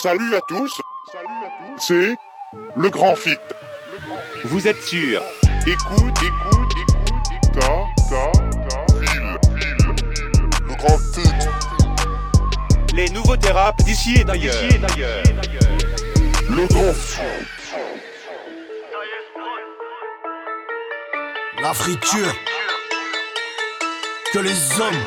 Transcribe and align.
Salut 0.00 0.36
à 0.36 0.40
tous. 0.42 0.80
C'est 1.76 2.14
le 2.76 2.88
grand 2.88 3.16
fit. 3.16 3.36
Vous 4.44 4.68
êtes 4.68 4.80
sûr? 4.80 5.20
Écoute, 5.66 6.16
écoute, 6.22 6.72
écoute, 6.88 7.52
ta, 7.52 7.60
ta, 8.08 8.30
ta, 8.68 8.94
ville, 9.00 9.38
ville, 9.56 9.76
le 10.68 10.74
grand 10.76 10.98
fit. 10.98 12.94
Les 12.94 13.08
nouveaux 13.10 13.36
thérapes 13.36 13.82
d'ici 13.82 14.20
et 14.20 14.24
d'ailleurs. 14.24 14.54
Le 16.48 16.66
grand 16.68 16.92
fit. 16.94 17.20
La 21.60 21.74
friture. 21.74 22.34
Que 24.32 24.38
les 24.38 24.80
hommes. 24.80 25.04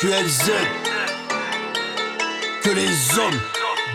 QLZ. 0.00 0.87
Les 2.74 3.18
hommes. 3.18 3.40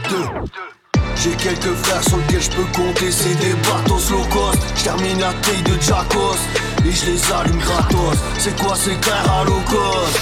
Deux. 0.10 1.00
J'ai 1.16 1.36
quelques 1.36 1.74
frères 1.84 2.04
sur 2.04 2.18
lesquels 2.18 2.42
je 2.42 2.50
peux 2.50 2.66
compter, 2.76 3.12
c'est 3.12 3.36
des 3.36 3.54
bateaux 3.54 4.00
low 4.10 4.24
cost. 4.32 4.60
Je 4.76 4.84
termine 4.84 5.20
la 5.20 5.32
taille 5.34 5.62
de 5.62 5.80
Jacos 5.80 6.38
et 6.84 6.92
je 6.92 7.12
les 7.12 7.32
allume 7.32 7.60
gratos. 7.60 8.18
C'est 8.40 8.60
quoi 8.60 8.76
ces 8.76 8.96
frères 9.02 9.32
à 9.32 9.44
low 9.44 9.62
cost? 9.70 10.20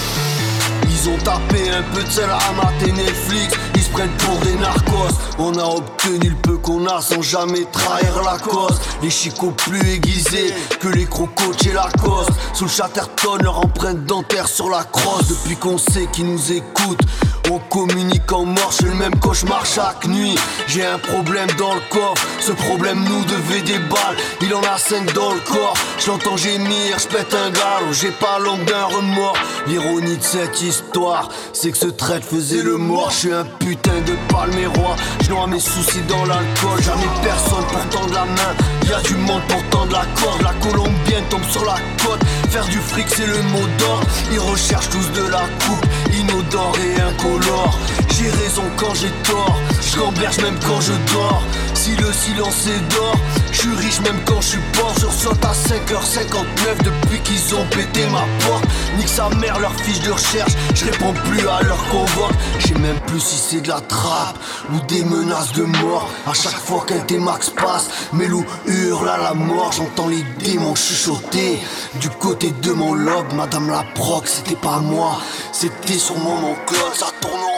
Ils 0.89 1.09
ont 1.09 1.17
tapé 1.19 1.69
un 1.71 1.81
peu 1.95 2.03
de 2.03 2.09
sel 2.09 2.29
à 2.29 2.51
mater 2.51 2.91
Netflix, 2.91 3.55
ils 3.73 3.81
se 3.81 3.89
prennent 3.89 4.15
pour 4.17 4.37
des 4.39 4.53
narcos. 4.55 5.15
On 5.39 5.57
a 5.57 5.63
obtenu 5.63 6.29
le 6.29 6.35
peu 6.35 6.57
qu'on 6.57 6.85
a 6.85 7.01
sans 7.01 7.21
jamais 7.21 7.65
trahir 7.71 8.21
la 8.23 8.37
cause. 8.37 8.79
Les 9.01 9.09
chicots 9.09 9.51
plus 9.51 9.79
aiguisés 9.93 10.53
que 10.79 10.89
les 10.89 11.05
crocos 11.05 11.53
chez 11.59 11.71
Lacoste. 11.71 12.31
Sous 12.53 12.65
le 12.65 12.69
chatterton, 12.69 13.37
leur 13.41 13.59
empreinte 13.59 14.05
dentaire 14.05 14.47
sur 14.47 14.69
la 14.69 14.83
crosse. 14.83 15.29
Depuis 15.29 15.55
qu'on 15.55 15.77
sait 15.77 16.07
qu'ils 16.11 16.31
nous 16.31 16.51
écoutent, 16.51 17.01
on 17.49 17.59
communique 17.59 18.31
en 18.31 18.45
mort, 18.45 18.71
je 18.79 18.87
le 18.87 18.93
même 18.93 19.15
cauchemar 19.19 19.65
chaque 19.65 20.07
nuit. 20.07 20.35
J'ai 20.67 20.85
un 20.85 20.97
problème 20.99 21.49
dans 21.57 21.73
le 21.73 21.81
corps, 21.89 22.15
ce 22.39 22.51
problème 22.51 23.03
nous 23.03 23.23
devait 23.25 23.61
des 23.61 23.79
balles. 23.79 24.17
Il 24.41 24.53
en 24.53 24.61
a 24.61 24.77
cinq 24.77 25.13
dans 25.13 25.33
le 25.33 25.39
corps, 25.39 25.73
je 25.99 26.07
l'entends 26.07 26.37
gémir, 26.37 26.99
je 26.99 27.07
pète 27.07 27.33
un 27.33 27.49
galop, 27.51 27.91
j'ai 27.91 28.11
pas 28.11 28.39
l'ombre 28.39 28.65
d'un 28.65 28.83
remords. 28.85 29.37
L'ironie 29.67 30.17
de 30.17 30.23
cette 30.23 30.61
histoire, 30.61 31.29
c'est 31.53 31.71
que 31.71 31.77
ce 31.77 31.87
traître 31.87 32.27
faisait 32.27 32.63
le 32.63 32.77
mort. 32.77 33.11
Je 33.11 33.15
suis 33.17 33.33
un 33.33 33.45
putain 33.59 34.01
de 34.05 34.13
palmérois, 34.31 34.95
je 35.21 35.29
noie 35.29 35.47
mes 35.47 35.59
soucis 35.59 36.01
dans 36.07 36.25
l'alcool. 36.25 36.81
Jamais 36.81 37.09
personne 37.23 37.65
pour 37.71 37.99
tendre 37.99 38.13
la 38.13 38.25
main, 38.25 38.53
y 38.89 38.93
a 38.93 39.01
du 39.01 39.15
monde 39.15 39.41
pour 39.47 39.63
tendre 39.69 39.91
la 39.91 40.05
corde. 40.21 40.41
La 40.41 40.53
colombienne 40.53 41.25
tombe 41.29 41.45
sur 41.49 41.65
la 41.65 41.75
côte, 42.03 42.19
faire 42.49 42.65
du 42.65 42.77
fric 42.77 43.07
c'est 43.09 43.27
le 43.27 43.41
mot 43.43 43.67
d'or. 43.77 44.01
Ils 44.31 44.39
recherchent 44.39 44.89
tous 44.89 45.11
de 45.11 45.27
la 45.27 45.43
coupe, 45.65 45.85
inodore 46.13 46.77
et 46.79 47.01
incolore. 47.01 47.79
J'ai 48.21 48.29
raison 48.29 48.61
quand 48.77 48.93
j'ai 48.93 49.09
tort, 49.23 49.57
je 49.81 49.97
gamberge 49.97 50.37
même 50.41 50.55
quand 50.67 50.79
je 50.79 50.93
dors. 51.11 51.41
Si 51.73 51.95
le 51.95 52.13
silence 52.13 52.67
est 52.67 52.93
d'or, 52.93 53.15
je 53.51 53.61
suis 53.61 53.73
riche 53.73 53.99
même 54.01 54.19
quand 54.25 54.39
je 54.41 54.49
suis 54.49 54.59
pauvre. 54.73 54.93
Je 54.95 55.07
saute 55.07 55.43
à 55.43 55.53
5h59 55.53 56.83
depuis 56.83 57.19
qu'ils 57.21 57.55
ont 57.55 57.65
pété 57.71 58.05
ma 58.11 58.25
porte. 58.45 58.63
Nique 58.95 59.09
sa 59.09 59.27
mère, 59.29 59.57
leur 59.59 59.73
fiche 59.73 60.01
de 60.01 60.11
recherche, 60.11 60.51
je 60.75 60.85
réponds 60.85 61.13
plus 61.25 61.47
à 61.47 61.63
leur 61.63 61.83
convoque. 61.89 62.35
J'ai 62.59 62.75
même 62.75 62.99
plus 63.07 63.19
si 63.19 63.37
c'est 63.37 63.61
de 63.61 63.69
la 63.69 63.81
trappe 63.81 64.37
ou 64.71 64.79
des 64.85 65.03
menaces 65.03 65.53
de 65.53 65.63
mort. 65.63 66.07
À 66.27 66.33
chaque 66.33 66.59
fois 66.59 66.85
qu'un 66.85 66.99
T-Max 66.99 67.49
passe, 67.49 67.89
mes 68.13 68.27
loups 68.27 68.45
hurlent 68.67 69.09
à 69.09 69.17
la 69.17 69.33
mort. 69.33 69.71
J'entends 69.71 70.09
les 70.09 70.23
démons 70.45 70.75
chuchoter 70.75 71.59
du 71.95 72.09
côté 72.09 72.51
de 72.61 72.71
mon 72.71 72.93
lobe. 72.93 73.33
Madame 73.33 73.71
la 73.71 73.83
proc, 73.95 74.27
c'était 74.27 74.61
pas 74.61 74.77
moi, 74.77 75.17
c'était 75.51 75.97
sûrement 75.97 76.35
mon 76.35 76.53
col, 76.67 76.93
ça 76.93 77.07
tourne 77.19 77.50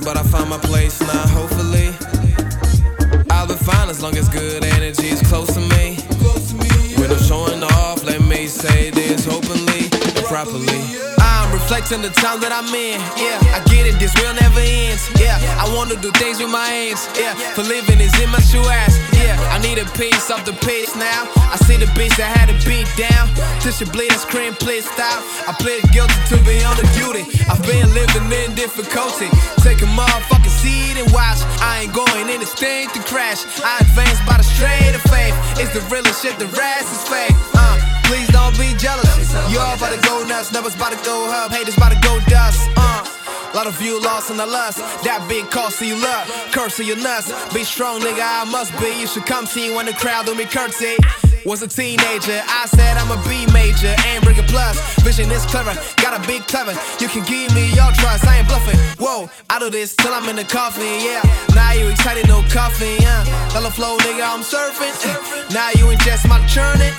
Lost 0.00 0.04
but 0.04 0.16
I 0.16 0.22
found 0.22 0.50
my 0.50 0.58
place 0.58 1.00
now, 1.00 1.26
hopefully. 1.28 1.88
I'll 3.30 3.46
be 3.46 3.54
fine 3.54 3.88
as 3.88 4.02
long 4.02 4.16
as 4.16 4.28
good 4.28 4.64
energy 4.64 5.08
is 5.08 5.20
close 5.22 5.52
to 5.54 5.60
me. 5.60 5.96
When 6.98 7.10
I'm 7.10 7.18
showing 7.18 7.62
off, 7.62 8.04
let 8.04 8.20
me 8.22 8.46
say 8.46 8.90
this 8.90 9.26
openly 9.26 9.88
and 10.16 10.24
properly. 10.26 11.09
I'm 11.70 12.02
the 12.02 12.10
time 12.10 12.42
that 12.42 12.50
I'm 12.50 12.66
in. 12.74 12.98
Yeah, 13.14 13.38
I 13.54 13.62
get 13.70 13.86
it, 13.86 13.94
this 14.02 14.10
will 14.18 14.34
never 14.34 14.58
ends. 14.58 15.06
Yeah, 15.22 15.38
I 15.54 15.70
wanna 15.70 15.94
do 16.02 16.10
things 16.18 16.42
with 16.42 16.50
my 16.50 16.66
hands. 16.66 17.06
Yeah, 17.14 17.30
for 17.54 17.62
living 17.62 18.02
is 18.02 18.10
in 18.18 18.26
my 18.26 18.42
shoe 18.42 18.66
ass. 18.66 18.98
Yeah, 19.14 19.38
I 19.54 19.62
need 19.62 19.78
a 19.78 19.86
piece 19.94 20.34
of 20.34 20.42
the 20.42 20.50
piece 20.66 20.98
now. 20.98 21.30
I 21.46 21.54
see 21.62 21.78
the 21.78 21.86
bitch 21.94 22.10
that 22.18 22.34
had 22.34 22.50
it 22.50 22.58
beat 22.66 22.90
down. 22.98 23.30
She 23.80 23.88
bleed 23.88 24.12
and 24.12 24.20
scream, 24.20 24.52
please 24.60 24.84
stop. 24.84 25.24
I 25.48 25.56
plead 25.56 25.80
guilty 25.94 26.12
to 26.28 26.36
be 26.44 26.60
on 26.68 26.76
the 26.76 26.84
duty. 27.00 27.24
I've 27.48 27.62
been 27.64 27.88
living 27.96 28.28
in 28.28 28.52
difficulty. 28.52 29.30
Take 29.64 29.80
a 29.80 29.88
motherfucking 29.94 30.52
seat 30.52 31.00
and 31.00 31.08
watch. 31.14 31.40
I 31.64 31.86
ain't 31.86 31.94
going 31.94 32.28
in 32.28 32.44
this 32.44 32.52
thing 32.52 32.90
to 32.92 33.00
crash. 33.08 33.46
I 33.64 33.78
advance 33.80 34.20
by 34.28 34.36
the 34.36 34.44
straight 34.44 34.92
of 34.92 35.00
faith. 35.08 35.32
It's 35.56 35.72
the 35.72 35.80
realest 35.88 36.20
shit, 36.20 36.36
the 36.36 36.50
rest 36.52 36.92
is 36.92 37.02
fake. 37.08 37.32
Uh, 37.56 37.69
please 38.10 38.28
don't 38.28 38.58
be 38.58 38.74
jealous. 38.74 39.06
You 39.50 39.60
all 39.60 39.76
about 39.76 39.94
to 39.94 40.00
go 40.02 40.24
nuts, 40.24 40.50
numbers 40.52 40.74
about 40.74 40.92
to 40.92 41.04
go 41.04 41.30
up, 41.30 41.52
haters 41.52 41.76
about 41.76 41.92
to 41.92 42.00
go 42.00 42.18
dust. 42.26 42.68
Uh. 42.76 43.06
Lot 43.54 43.66
of 43.66 43.80
you 43.80 44.00
lost 44.00 44.30
in 44.30 44.36
the 44.36 44.46
lust. 44.46 44.78
That 45.04 45.24
big 45.28 45.50
cost 45.50 45.80
of 45.80 45.86
you 45.86 45.96
love. 45.96 46.26
Curse 46.52 46.80
of 46.80 46.86
your 46.86 46.96
nuts. 46.96 47.30
Be 47.54 47.64
strong, 47.64 48.00
nigga, 48.00 48.22
I 48.22 48.44
must 48.50 48.72
be. 48.80 48.90
You 49.00 49.06
should 49.06 49.26
come 49.26 49.46
see 49.46 49.74
when 49.74 49.86
the 49.86 49.92
crowd 49.92 50.26
do 50.26 50.34
me 50.34 50.44
curtsy. 50.44 50.96
Was 51.46 51.62
a 51.62 51.68
teenager, 51.68 52.42
I 52.44 52.66
said 52.66 52.96
I'm 52.98 53.10
a 53.10 53.16
B 53.24 53.46
major 53.52 53.94
ain't 54.06 54.22
bring 54.22 54.38
a 54.38 54.42
plus. 54.44 54.76
Vision 55.00 55.30
is 55.30 55.44
clever, 55.46 55.72
gotta 55.96 56.20
be 56.28 56.38
clever. 56.40 56.76
You 57.00 57.08
can 57.08 57.24
give 57.24 57.54
me 57.54 57.72
your 57.72 57.90
trust, 57.96 58.26
I 58.26 58.38
ain't 58.38 58.48
bluffing. 58.48 58.78
Whoa, 59.00 59.30
I 59.48 59.58
do 59.58 59.70
this 59.70 59.96
till 59.96 60.12
I'm 60.12 60.28
in 60.28 60.36
the 60.36 60.44
coffin, 60.44 60.84
yeah. 61.00 61.24
Now 61.54 61.72
you 61.72 61.88
excited, 61.88 62.28
no 62.28 62.44
coffee, 62.52 62.96
yeah. 63.00 63.24
Dollar 63.54 63.70
flow, 63.70 63.96
nigga, 63.98 64.20
I'm 64.20 64.44
surfing. 64.44 64.92
uh. 65.08 65.48
Now 65.54 65.70
you 65.80 65.88
ingest 65.88 66.28
my 66.28 66.44
churning. 66.46 66.92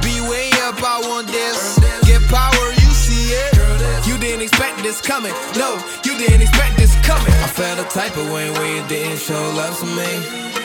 Be 0.00 0.20
way 0.24 0.48
up, 0.64 0.80
I 0.82 0.98
want 1.04 1.28
this. 1.28 1.78
Get 2.08 2.22
power, 2.32 2.64
you 2.72 2.90
see 2.96 3.36
it. 3.36 4.06
You 4.06 4.16
didn't 4.16 4.40
expect 4.40 4.82
this 4.82 5.00
coming. 5.02 5.34
No, 5.56 5.76
you 6.04 6.16
didn't 6.16 6.40
expect 6.40 6.78
this 6.78 6.94
coming. 7.04 7.32
I 7.44 7.46
felt 7.46 7.76
the 7.76 7.84
type 7.92 8.16
of 8.16 8.30
way 8.32 8.50
when 8.50 8.76
you 8.76 8.88
didn't 8.88 9.18
show 9.18 9.40
love 9.52 9.78
to 9.80 9.86
me. 9.86 10.61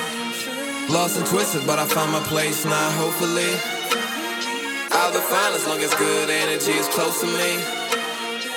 Lost 0.89 1.17
and 1.17 1.27
twisted, 1.27 1.67
but 1.67 1.79
I 1.79 1.85
found 1.85 2.13
my 2.13 2.21
place 2.21 2.63
now, 2.63 2.89
hopefully. 2.91 3.51
I'll 4.91 5.11
be 5.11 5.19
fine 5.19 5.53
as 5.53 5.67
long 5.67 5.79
as 5.79 5.93
good 5.95 6.29
energy 6.29 6.71
is 6.71 6.87
close 6.87 7.19
to 7.19 7.27
me. 7.27 7.59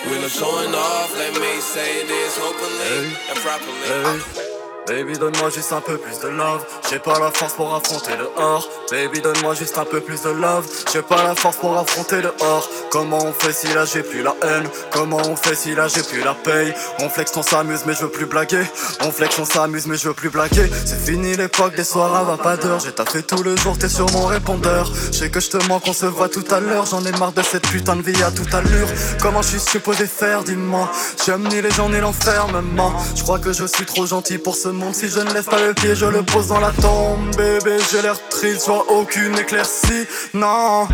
When 0.08 0.22
I'm 0.22 0.30
showing 0.30 0.72
off, 0.72 1.12
let 1.18 1.34
me 1.34 1.60
say 1.60 2.06
this 2.06 2.38
openly 2.38 3.16
and 3.28 3.38
properly. 3.40 4.59
Baby 4.90 5.16
donne-moi 5.16 5.50
juste 5.50 5.72
un 5.72 5.80
peu 5.80 5.96
plus 5.98 6.18
de 6.18 6.26
love. 6.26 6.64
J'ai 6.90 6.98
pas 6.98 7.16
la 7.20 7.30
force 7.30 7.52
pour 7.52 7.72
affronter 7.72 8.10
le 8.18 8.28
hors 8.36 8.68
Baby 8.90 9.20
donne-moi 9.20 9.54
juste 9.54 9.78
un 9.78 9.84
peu 9.84 10.00
plus 10.00 10.20
de 10.22 10.30
love. 10.30 10.66
J'ai 10.92 11.02
pas 11.02 11.22
la 11.22 11.36
force 11.36 11.58
pour 11.58 11.78
affronter 11.78 12.20
le 12.20 12.32
hors 12.40 12.68
Comment 12.90 13.24
on 13.24 13.32
fait 13.32 13.52
si 13.52 13.68
là 13.72 13.84
j'ai 13.84 14.02
plus 14.02 14.24
la 14.24 14.34
haine? 14.42 14.68
Comment 14.90 15.18
on 15.18 15.36
fait 15.36 15.54
si 15.54 15.76
là 15.76 15.86
j'ai 15.86 16.02
plus 16.02 16.24
la 16.24 16.34
paye? 16.34 16.74
On 16.98 17.08
flex 17.08 17.30
on 17.36 17.44
s'amuse 17.44 17.82
mais 17.86 17.94
je 17.94 18.00
veux 18.00 18.08
plus 18.08 18.26
blaguer. 18.26 18.64
On 19.00 19.12
flex 19.12 19.38
on 19.38 19.44
s'amuse 19.44 19.86
mais 19.86 19.96
je 19.96 20.08
veux 20.08 20.14
plus 20.14 20.28
blaguer. 20.28 20.68
C'est 20.84 20.98
fini 21.00 21.36
l'époque 21.36 21.76
des 21.76 21.84
soirs 21.84 22.12
à 22.16 22.24
va 22.24 22.36
pas 22.36 22.56
d'heure 22.56 22.80
J'ai 22.80 22.90
taffé 22.90 23.22
tout 23.22 23.44
le 23.44 23.56
jour 23.56 23.78
t'es 23.78 23.88
sur 23.88 24.10
mon 24.10 24.26
répondeur. 24.26 24.90
Je 25.12 25.18
sais 25.18 25.30
que 25.30 25.38
je 25.38 25.50
te 25.50 25.68
manque 25.68 25.84
on 25.86 25.92
se 25.92 26.06
voit 26.06 26.28
tout 26.28 26.44
à 26.50 26.58
l'heure. 26.58 26.86
J'en 26.86 27.04
ai 27.04 27.12
marre 27.12 27.32
de 27.32 27.42
cette 27.42 27.68
putain 27.68 27.94
de 27.94 28.02
vie 28.02 28.20
à 28.24 28.32
toute 28.32 28.52
allure. 28.52 28.88
Comment 29.22 29.42
je 29.42 29.50
suis 29.50 29.60
supposé 29.60 30.08
faire 30.08 30.42
dis-moi? 30.42 30.90
J'aime 31.24 31.46
ni 31.46 31.62
les 31.62 31.70
gens 31.70 31.88
ni 31.88 32.00
l'enfer 32.00 32.48
maman 32.48 32.92
Je 33.14 33.22
crois 33.22 33.38
que 33.38 33.52
je 33.52 33.66
suis 33.66 33.86
trop 33.86 34.04
gentil 34.04 34.38
pour 34.38 34.56
ce 34.56 34.66
monde 34.66 34.79
Si 34.92 35.08
je 35.08 35.20
ne 35.20 35.32
lève 35.32 35.44
pas 35.44 35.60
le 35.60 35.74
pied 35.74 35.94
je 35.94 36.06
le 36.06 36.22
pose 36.22 36.48
dans 36.48 36.60
la 36.60 36.70
tombe. 36.70 37.34
Bébé 37.36 37.76
j'ai 37.90 38.02
l'air 38.02 38.16
triste 38.28 38.62
soit 38.62 38.84
aucune 38.90 39.36
éclaircie. 39.38 40.06
Non 40.34 40.88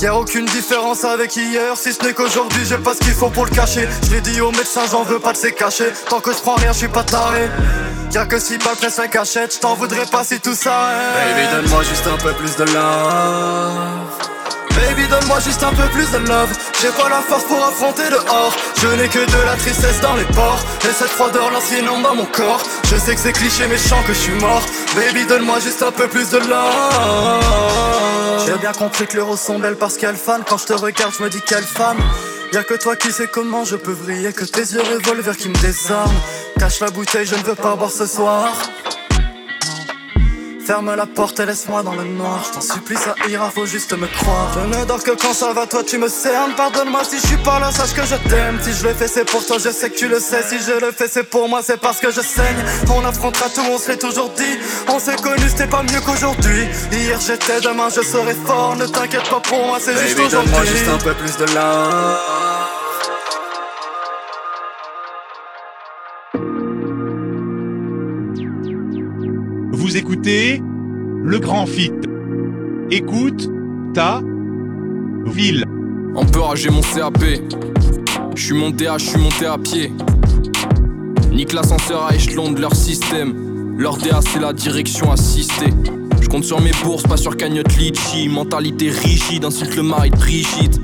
y 0.00 0.06
a 0.06 0.16
aucune 0.16 0.46
différence 0.46 1.04
avec 1.04 1.36
hier 1.36 1.76
Si 1.76 1.92
ce 1.92 2.02
n'est 2.02 2.14
qu'aujourd'hui 2.14 2.64
j'ai 2.64 2.78
pas 2.78 2.94
ce 2.94 3.00
qu'il 3.00 3.12
faut 3.12 3.28
pour 3.28 3.44
le 3.44 3.50
cacher. 3.50 3.86
Je 4.06 4.14
l'ai 4.14 4.20
dit 4.22 4.40
au 4.40 4.50
médecin 4.50 4.82
j'en 4.90 5.02
veux 5.02 5.18
pas 5.18 5.32
de 5.32 5.36
ces 5.36 5.52
cachets. 5.52 5.92
Tant 6.08 6.20
que 6.20 6.32
je 6.32 6.38
prends 6.38 6.54
rien 6.54 6.72
je 6.72 6.78
suis 6.78 6.88
pas 6.88 7.04
taré. 7.04 7.48
Y'a 8.12 8.26
que 8.26 8.38
si 8.38 8.58
pas 8.58 8.74
presse 8.74 8.96
la 8.96 9.06
cachette, 9.06 9.54
je 9.54 9.60
t'en 9.60 9.74
voudrais 9.74 10.06
pas 10.06 10.24
si 10.24 10.40
tout 10.40 10.54
ça 10.54 10.88
Baby 11.14 11.46
donne-moi 11.54 11.82
juste 11.84 12.06
un 12.06 12.16
peu 12.16 12.32
plus 12.32 12.56
de 12.56 12.64
love 12.64 14.39
Baby 14.80 15.06
donne-moi 15.08 15.40
juste 15.40 15.62
un 15.62 15.72
peu 15.72 15.86
plus 15.88 16.10
de 16.10 16.18
love. 16.18 16.50
J'ai 16.80 16.88
pas 16.90 17.08
la 17.08 17.20
force 17.20 17.44
pour 17.44 17.62
affronter 17.64 18.08
dehors. 18.10 18.54
Je 18.80 18.88
n'ai 18.88 19.08
que 19.08 19.18
de 19.18 19.44
la 19.44 19.56
tristesse 19.56 20.00
dans 20.00 20.14
les 20.14 20.24
pores. 20.24 20.60
Et 20.84 20.92
cette 20.92 21.08
froideur 21.08 21.50
lance 21.50 21.70
une 21.78 21.88
onde 21.88 22.02
dans 22.02 22.14
mon 22.14 22.26
corps. 22.26 22.62
Je 22.84 22.96
sais 22.96 23.14
que 23.14 23.20
c'est 23.20 23.32
cliché 23.32 23.66
méchant 23.66 24.02
que 24.06 24.12
je 24.12 24.18
suis 24.18 24.34
mort. 24.34 24.62
Baby 24.94 25.26
donne-moi 25.26 25.60
juste 25.60 25.82
un 25.82 25.92
peu 25.92 26.08
plus 26.08 26.30
de 26.30 26.38
love. 26.38 27.40
J'ai 28.46 28.58
bien 28.58 28.72
compris 28.72 29.06
que 29.06 29.16
les 29.16 29.22
roses 29.22 29.40
sont 29.40 29.58
belles 29.58 29.76
parce 29.76 29.96
qu'elles 29.96 30.16
fan 30.16 30.42
Quand 30.48 30.58
je 30.58 30.66
te 30.66 30.72
regarde 30.72 31.12
je 31.16 31.22
me 31.22 31.28
dis 31.28 31.40
quelle 31.46 31.64
femme. 31.64 31.98
Y'a 32.52 32.64
que 32.64 32.74
toi 32.74 32.96
qui 32.96 33.12
sais 33.12 33.28
comment 33.28 33.64
je 33.64 33.76
peux 33.76 33.92
vriller, 33.92 34.32
que 34.32 34.44
tes 34.44 34.62
yeux 34.62 34.80
revolver 34.80 35.36
qui 35.36 35.48
me 35.48 35.54
désarment. 35.58 36.20
Cache 36.58 36.80
la 36.80 36.90
bouteille, 36.90 37.26
je 37.26 37.36
ne 37.36 37.42
veux 37.42 37.54
pas 37.54 37.76
boire 37.76 37.92
ce 37.92 38.06
soir. 38.06 38.48
Ferme 40.70 40.94
la 40.94 41.06
porte 41.06 41.40
et 41.40 41.46
laisse-moi 41.46 41.82
dans 41.82 41.96
le 41.96 42.04
noir. 42.04 42.44
Je 42.46 42.52
t'en 42.52 42.60
supplie, 42.60 42.94
ça 42.94 43.16
ira, 43.28 43.50
faut 43.50 43.66
juste 43.66 43.92
me 43.98 44.06
croire. 44.06 44.52
Je 44.54 44.78
ne 44.78 44.84
dors 44.84 45.02
que 45.02 45.10
quand 45.10 45.32
ça 45.32 45.52
va, 45.52 45.66
toi 45.66 45.82
tu 45.82 45.98
me 45.98 46.08
cernes. 46.08 46.52
Pardonne-moi 46.56 47.02
si 47.02 47.16
je 47.18 47.26
suis 47.26 47.38
pas 47.38 47.58
là, 47.58 47.72
sache 47.72 47.92
que 47.92 48.06
je 48.06 48.14
t'aime. 48.28 48.56
Si 48.62 48.72
je 48.74 48.86
le 48.86 48.94
fais, 48.94 49.08
c'est 49.08 49.28
pour 49.28 49.44
toi, 49.44 49.56
je 49.58 49.68
sais 49.70 49.90
que 49.90 49.96
tu 49.96 50.06
le 50.06 50.20
sais. 50.20 50.44
Si 50.48 50.60
je 50.60 50.78
le 50.78 50.92
fais, 50.92 51.08
c'est 51.08 51.24
pour 51.24 51.48
moi, 51.48 51.60
c'est 51.60 51.80
parce 51.80 51.98
que 51.98 52.12
je 52.12 52.20
saigne. 52.20 52.64
On 52.88 53.04
affrontera 53.04 53.50
tout, 53.50 53.62
on 53.68 53.78
se 53.78 53.88
l'est 53.88 53.96
toujours 53.96 54.28
dit. 54.28 54.58
On 54.86 55.00
s'est 55.00 55.16
connus, 55.16 55.48
c'était 55.48 55.66
pas 55.66 55.82
mieux 55.82 56.00
qu'aujourd'hui. 56.06 56.68
Hier 56.92 57.18
j'étais, 57.20 57.60
demain 57.60 57.88
je 57.88 58.02
serai 58.02 58.36
fort. 58.46 58.76
Ne 58.76 58.86
t'inquiète 58.86 59.28
pas 59.28 59.40
pour 59.40 59.66
moi, 59.66 59.78
c'est 59.80 59.98
juste 59.98 60.20
aujourd'hui. 60.20 60.52
moi 60.52 60.64
juste 60.64 60.88
un 60.88 60.98
peu 60.98 61.14
plus 61.14 61.36
de 61.36 61.46
love. 61.46 62.39
Vous 69.90 69.96
écoutez 69.96 70.62
le 71.24 71.40
grand 71.40 71.66
fit. 71.66 71.90
Écoute 72.92 73.50
ta 73.92 74.22
ville. 75.26 75.64
On 76.14 76.24
peut 76.24 76.38
rager 76.38 76.70
mon 76.70 76.80
CAP. 76.80 77.18
Je 78.36 78.40
suis 78.40 78.54
monté 78.54 78.86
à, 78.86 78.98
je 78.98 79.06
suis 79.06 79.18
monté 79.18 79.46
à 79.46 79.58
pied. 79.58 79.92
Nique 81.32 81.52
l'ascenseur 81.52 82.04
à 82.04 82.14
échelon 82.14 82.52
de 82.52 82.60
leur 82.60 82.76
système. 82.76 83.76
Leur 83.80 83.96
DA 83.96 84.20
c'est 84.30 84.38
la 84.38 84.52
direction 84.52 85.10
assistée. 85.10 85.74
Je 86.20 86.28
compte 86.28 86.44
sur 86.44 86.60
mes 86.60 86.70
bourses, 86.84 87.02
pas 87.02 87.16
sur 87.16 87.36
cagnotte 87.36 87.76
litchi. 87.76 88.28
Mentalité 88.28 88.90
rigide, 88.90 89.44
insulte 89.44 89.74
le 89.74 89.82
mari 89.82 90.10
de 90.10 90.16
Brigitte. 90.18 90.80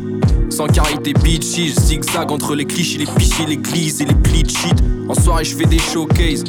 Sans 0.51 0.67
carité 0.67 1.13
bitchy, 1.13 1.69
zigzag 1.69 2.33
entre 2.33 2.57
les 2.57 2.65
clichés, 2.65 2.99
les 2.99 3.07
pichis, 3.07 3.47
les 3.47 3.57
glises 3.57 4.03
et 4.03 4.07
les 4.07 4.49
shit. 4.49 4.83
En 5.09 5.15
soirée, 5.15 5.45
je 5.45 5.55
fais 5.55 5.67
des 5.67 5.79
showcases. 5.79 6.43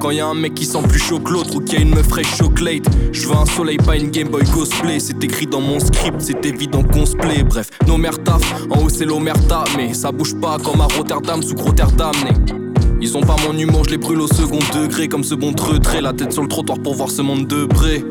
Quand 0.00 0.10
y 0.12 0.20
a 0.20 0.26
un 0.26 0.34
mec 0.34 0.54
qui 0.54 0.64
sent 0.64 0.80
plus 0.88 0.98
chaud 0.98 1.20
que 1.20 1.30
l'autre 1.30 1.56
ou 1.56 1.60
qu'il 1.60 1.74
y 1.74 1.76
a 1.76 1.84
une 1.84 1.94
meuf 1.94 2.08
fraîche 2.08 2.34
chocolate, 2.34 2.84
je 3.12 3.28
veux 3.28 3.36
un 3.36 3.44
soleil, 3.44 3.76
pas 3.76 3.96
une 3.96 4.10
Game 4.10 4.28
Boy 4.28 4.42
cosplay. 4.44 4.98
C'est 4.98 5.22
écrit 5.22 5.46
dans 5.46 5.60
mon 5.60 5.78
script, 5.78 6.16
c'est 6.20 6.46
évident 6.46 6.82
qu'on 6.82 7.04
se 7.04 7.14
plaît. 7.14 7.42
Bref, 7.42 7.68
nos 7.86 7.98
mères 7.98 8.22
taf, 8.24 8.40
en 8.70 8.84
haut 8.84 8.88
c'est 8.88 9.04
l'omerta, 9.04 9.64
mais 9.76 9.92
ça 9.92 10.10
bouge 10.10 10.34
pas 10.40 10.56
comme 10.56 10.80
à 10.80 10.86
Rotterdam 10.86 11.42
sous 11.42 11.54
Rotterdam. 11.54 12.14
né. 12.24 12.54
Ils 13.02 13.14
ont 13.18 13.20
pas 13.20 13.36
mon 13.46 13.56
humour, 13.58 13.84
je 13.84 13.90
les 13.90 13.98
brûle 13.98 14.22
au 14.22 14.26
second 14.26 14.58
degré 14.74 15.06
comme 15.06 15.22
ce 15.22 15.34
bon 15.34 15.52
trait 15.52 16.00
la 16.00 16.14
tête 16.14 16.32
sur 16.32 16.42
le 16.42 16.48
trottoir 16.48 16.78
pour 16.78 16.94
voir 16.94 17.10
ce 17.10 17.20
monde 17.20 17.46
de 17.46 17.66
près. 17.66 18.02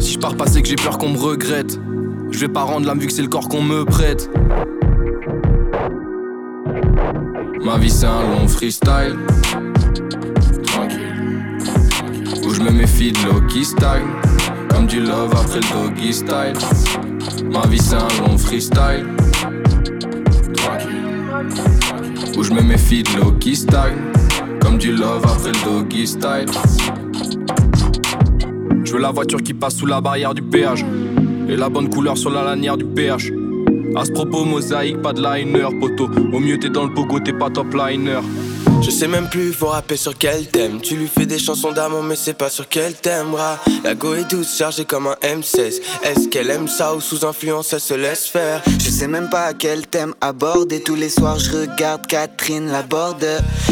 Si 0.00 0.14
je 0.14 0.18
pars 0.18 0.34
pas, 0.34 0.48
c'est 0.48 0.60
que 0.60 0.68
j'ai 0.68 0.74
peur 0.74 0.98
qu'on 0.98 1.10
me 1.10 1.18
regrette. 1.18 1.78
Je 2.32 2.38
vais 2.38 2.48
pas 2.48 2.62
rendre 2.62 2.84
l'âme 2.84 2.98
vu 2.98 3.06
que 3.06 3.12
c'est 3.12 3.22
le 3.22 3.28
corps 3.28 3.48
qu'on 3.48 3.62
me 3.62 3.84
prête. 3.84 4.28
Ma 7.64 7.78
vie 7.78 7.90
c'est 7.90 8.06
un 8.06 8.22
long 8.22 8.48
freestyle. 8.48 9.16
Méfie 12.72 13.12
de 13.12 13.18
l'eau 13.26 13.40
qui 13.48 13.64
stagne. 13.64 14.06
Comme 14.68 14.86
du 14.86 15.00
love 15.00 15.32
après 15.32 15.60
le 15.60 15.72
doggy 15.72 16.12
style. 16.12 16.54
Ma 17.50 17.66
vie 17.66 17.78
c'est 17.78 17.96
un 17.96 18.08
long 18.26 18.38
freestyle. 18.38 19.06
Où 22.36 22.42
je 22.42 22.52
me 22.52 22.62
méfie 22.62 23.02
de 23.02 23.16
l'eau 23.18 23.32
qui 23.32 23.56
stagne. 23.56 23.96
Comme 24.60 24.78
du 24.78 24.92
love 24.92 25.24
après 25.24 25.52
le 25.52 25.64
doggy 25.64 26.06
style. 26.06 26.46
Je 28.84 28.92
veux 28.92 29.00
la 29.00 29.10
voiture 29.10 29.42
qui 29.42 29.54
passe 29.54 29.76
sous 29.76 29.86
la 29.86 30.00
barrière 30.00 30.34
du 30.34 30.42
péage. 30.42 30.84
Et 31.48 31.56
la 31.56 31.68
bonne 31.68 31.90
couleur 31.90 32.16
sur 32.16 32.30
la 32.30 32.42
lanière 32.42 32.76
du 32.76 32.84
PH. 32.84 33.32
À 33.94 34.04
ce 34.06 34.12
propos, 34.12 34.44
mosaïque, 34.44 35.02
pas 35.02 35.12
de 35.12 35.20
liner, 35.20 35.68
poteau. 35.78 36.08
Au 36.32 36.38
mieux, 36.38 36.58
t'es 36.58 36.70
dans 36.70 36.84
le 36.84 36.94
pogo, 36.94 37.20
t'es 37.20 37.32
pas 37.32 37.50
top 37.50 37.74
liner. 37.74 38.20
Je 38.82 38.90
sais 38.90 39.06
même 39.06 39.28
plus, 39.28 39.52
faut 39.52 39.68
rapper 39.68 39.96
sur 39.96 40.16
quel 40.18 40.46
thème. 40.46 40.80
Tu 40.80 40.96
lui 40.96 41.06
fais 41.06 41.24
des 41.24 41.38
chansons 41.38 41.70
d'amour, 41.70 42.02
mais 42.02 42.16
c'est 42.16 42.34
pas 42.34 42.50
sur 42.50 42.68
quel 42.68 42.94
thème. 42.94 43.30
Bras. 43.30 43.58
La 43.84 43.94
go 43.94 44.14
est 44.14 44.28
douce, 44.28 44.56
chargée 44.56 44.84
comme 44.84 45.06
un 45.06 45.16
M16. 45.22 45.80
Est-ce 46.02 46.28
qu'elle 46.28 46.50
aime 46.50 46.66
ça 46.66 46.94
ou 46.94 47.00
sous 47.00 47.24
influence, 47.24 47.72
elle 47.72 47.80
se 47.80 47.94
laisse 47.94 48.26
faire? 48.26 48.60
Je 48.66 48.90
sais 48.90 49.06
même 49.06 49.30
pas 49.30 49.44
à 49.46 49.54
quel 49.54 49.86
thème 49.86 50.14
aborder. 50.20 50.82
Tous 50.82 50.96
les 50.96 51.08
soirs, 51.08 51.38
je 51.38 51.58
regarde 51.58 52.06
Catherine 52.06 52.70
la 52.70 52.82
borde. 52.82 53.24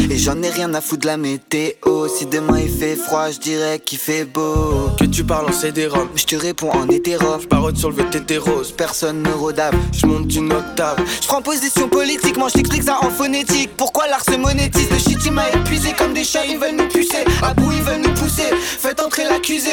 Et 0.09 0.17
j'en 0.17 0.41
ai 0.41 0.49
rien 0.49 0.73
à 0.73 0.81
foutre 0.81 1.01
de 1.01 1.07
la 1.07 1.17
météo. 1.17 2.07
Si 2.07 2.25
demain 2.25 2.59
il 2.59 2.71
fait 2.71 2.95
froid, 2.95 3.29
je 3.31 3.39
dirais 3.39 3.79
qu'il 3.79 3.97
fait 3.97 4.23
beau. 4.23 4.89
Que 4.97 5.05
tu 5.05 5.23
parles 5.25 5.49
en 5.49 5.53
CD-ROM. 5.53 6.09
Je 6.15 6.25
te 6.25 6.35
réponds 6.37 6.71
en 6.71 6.87
hétéro. 6.87 7.37
Parole 7.49 7.75
sur 7.75 7.89
le 7.89 7.97
VTT 7.97 8.37
rose. 8.37 8.71
Personne 8.71 9.21
ne 9.21 9.31
rodave. 9.31 9.75
Je 9.91 10.05
monte 10.05 10.27
d'une 10.27 10.53
octave. 10.53 10.97
Je 11.21 11.27
prends 11.27 11.41
position 11.41 11.89
politiquement, 11.89 12.47
je 12.47 12.53
t'explique 12.53 12.83
ça 12.83 12.99
en 13.01 13.09
phonétique. 13.09 13.71
Pourquoi 13.75 14.07
l'art 14.07 14.23
se 14.23 14.37
monétise? 14.37 14.87
Shit 15.01 15.19
il 15.25 15.31
m'a 15.31 15.49
épuisé 15.49 15.93
comme 15.97 16.13
des 16.13 16.23
chats, 16.23 16.45
ils 16.45 16.57
veulent 16.57 16.75
nous 16.77 16.87
pucer. 16.87 17.23
À 17.41 17.53
bout, 17.53 17.71
ils 17.71 17.83
veulent 17.83 18.01
nous 18.01 18.13
pousser. 18.13 18.49
Faites 18.53 19.01
entrer 19.01 19.23
l'accusé. 19.23 19.71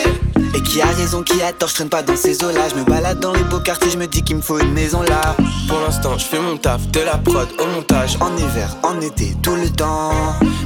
Et 0.55 0.63
qui 0.63 0.81
a 0.81 0.87
raison, 0.87 1.23
qui 1.23 1.43
a 1.43 1.53
tort, 1.53 1.69
je 1.69 1.75
traîne 1.75 1.89
pas 1.89 2.03
dans 2.03 2.17
ces 2.17 2.43
eaux-là. 2.43 2.69
Je 2.71 2.75
me 2.77 2.85
balade 2.85 3.21
dans 3.21 3.33
les 3.33 3.43
beaux 3.45 3.61
quartiers, 3.61 3.91
je 3.91 3.99
me 3.99 4.07
dis 4.07 4.23
qu'il 4.23 4.37
me 4.37 4.43
faut 4.43 4.59
une 4.59 4.73
maison 4.73 5.03
là. 5.03 5.37
Pour 5.69 5.81
l'instant, 5.81 6.17
je 6.17 6.25
fais 6.25 6.41
mon 6.41 6.57
taf, 6.57 6.89
de 6.89 7.01
la 7.01 7.19
prod 7.19 7.49
au 7.59 7.67
montage. 7.67 8.17
En 8.21 8.35
hiver, 8.37 8.77
en 8.83 9.01
été, 9.01 9.37
tout 9.43 9.55
le 9.55 9.69
temps. 9.71 10.13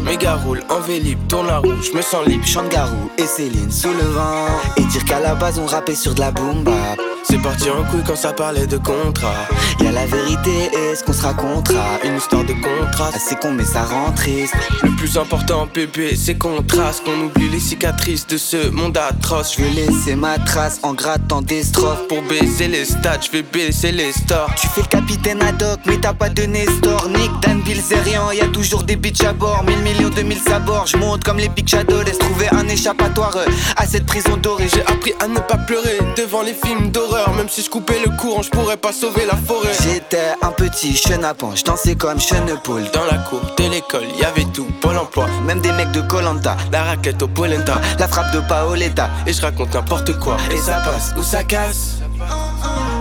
Méga 0.05 0.37
roule, 0.37 0.62
en 0.69 0.81
vélib, 0.81 1.19
tourne 1.29 1.47
la 1.47 1.59
roue, 1.59 1.82
je 1.82 1.97
me 1.97 2.03
sens 2.03 2.26
libre. 2.26 2.47
Chante 2.47 2.69
Garou 2.69 3.11
et 3.19 3.26
Céline 3.26 3.70
sous 3.70 3.93
le 3.93 4.05
vent. 4.11 4.47
Et 4.76 4.85
dire 4.85 5.05
qu'à 5.05 5.20
la 5.20 5.35
base, 5.35 5.59
on 5.59 5.67
rappait 5.67 5.94
sur 5.94 6.14
de 6.14 6.20
la 6.20 6.31
boom 6.31 6.62
bap. 6.64 7.12
C'est 7.32 7.38
parti 7.38 7.70
en 7.70 7.82
couille 7.84 8.02
quand 8.06 8.14
ça 8.14 8.34
parlait 8.34 8.67
de 8.67 8.76
contrat. 8.76 9.49
Y 9.81 9.87
a 9.87 9.93
la 9.93 10.05
vérité 10.05 10.50
et 10.70 10.94
ce 10.94 11.02
qu'on 11.02 11.14
se 11.14 11.23
racontera. 11.23 11.99
Une 12.05 12.19
histoire 12.19 12.44
de 12.44 12.52
contraste. 12.52 13.14
Ah, 13.17 13.19
c'est 13.26 13.40
con, 13.40 13.52
mais 13.52 13.64
ça 13.64 13.84
rend 13.84 14.12
triste. 14.12 14.55
Le 14.82 14.90
plus 14.96 15.17
important, 15.17 15.67
bébé, 15.73 16.14
c'est 16.14 16.34
qu'on 16.34 16.62
trace, 16.62 17.00
qu'on 17.00 17.19
oublie 17.19 17.49
les 17.49 17.58
cicatrices 17.58 18.26
de 18.26 18.37
ce 18.37 18.69
monde 18.69 18.99
atroce. 18.99 19.56
Je 19.56 19.62
vais 19.62 19.70
laisser 19.70 20.14
ma 20.14 20.38
trace 20.40 20.79
en 20.82 20.93
grattant 20.93 21.40
des 21.40 21.62
strophes. 21.62 22.06
Pour 22.06 22.20
baiser 22.20 22.69
les 22.69 22.84
stats, 22.84 23.20
je 23.23 23.31
vais 23.31 23.43
baisser 23.43 23.93
les 23.93 24.12
stores. 24.12 24.50
Tu 24.61 24.67
fais 24.67 24.82
le 24.82 24.88
capitaine 24.88 25.40
ad 25.40 25.62
hoc, 25.62 25.81
mais 25.87 25.96
t'as 25.96 26.12
pas 26.12 26.28
de 26.28 26.43
Nestor. 26.43 27.08
Nick, 27.08 27.31
Dan, 27.40 27.62
Bilzerian, 27.62 28.31
y 28.32 28.43
a 28.43 28.49
toujours 28.49 28.82
des 28.82 28.96
bitches 28.96 29.25
à 29.25 29.32
bord. 29.32 29.64
Mille 29.67 29.78
millions 29.78 30.11
de 30.11 30.20
mille 30.20 30.43
sabords, 30.46 30.87
je 30.87 30.99
monte 30.99 31.25
comme 31.25 31.38
les 31.38 31.49
Big 31.49 31.67
Shadow. 31.67 32.02
Laisse 32.02 32.19
trouver 32.19 32.49
un 32.50 32.69
échappatoire 32.69 33.35
à 33.78 33.87
cette 33.87 34.05
prison 34.05 34.37
dorée. 34.37 34.69
J'ai 34.70 34.82
appris 34.82 35.14
à 35.19 35.28
ne 35.28 35.40
pas 35.40 35.56
pleurer 35.56 35.99
devant 36.19 36.43
les 36.43 36.52
films 36.52 36.90
d'horreur. 36.90 37.22
Même 37.37 37.49
si 37.49 37.63
je 37.63 37.71
coupais 37.71 37.99
le 38.05 38.11
courant, 38.17 38.43
je 38.43 38.51
pourrais 38.51 38.77
pas 38.77 38.93
sauver 38.93 39.25
la 39.27 39.37
forêt. 39.37 39.71
J'étais 39.83 40.33
un 40.43 40.51
petit 40.51 40.97
chenapan, 40.97 41.55
je 41.57 41.65
dansais 41.65 41.95
comme 41.95 42.21
Chenepoul. 42.21 42.83
Dans 42.93 43.05
la 43.11 43.19
cour 43.19 43.41
de 43.59 43.64
l'école, 43.71 44.05
y 44.21 44.25
avait 44.25 44.45
tout, 44.52 44.67
Pôle 44.81 44.97
emploi. 44.99 45.26
Même 45.47 45.61
des 45.61 45.73
mecs 45.73 45.91
de 45.93 46.00
Colanta, 46.02 46.57
La 46.71 46.83
raquette 46.85 47.23
au 47.23 47.29
polenta. 47.29 47.81
la 47.99 48.07
frappe 48.09 48.33
de 48.33 48.41
Paoletta. 48.41 49.11
Et 49.26 49.33
je 49.33 49.41
raconte 49.43 49.75
n'importe 49.75 50.19
quoi. 50.19 50.37
Et 50.52 50.57
ça 50.59 50.81
passe 50.85 51.12
ou 51.17 51.23
ça 51.23 51.43
casse. 51.45 51.97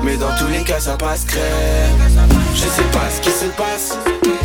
Mais 0.03 0.17
dans 0.17 0.35
tous 0.37 0.47
les 0.47 0.63
cas, 0.63 0.79
ça 0.79 0.97
passe 0.97 1.25
crème. 1.25 1.41
Je 2.55 2.61
sais 2.61 2.89
pas 2.91 3.09
ce 3.15 3.21
qui 3.21 3.29
se 3.31 3.45
passe. 3.57 3.97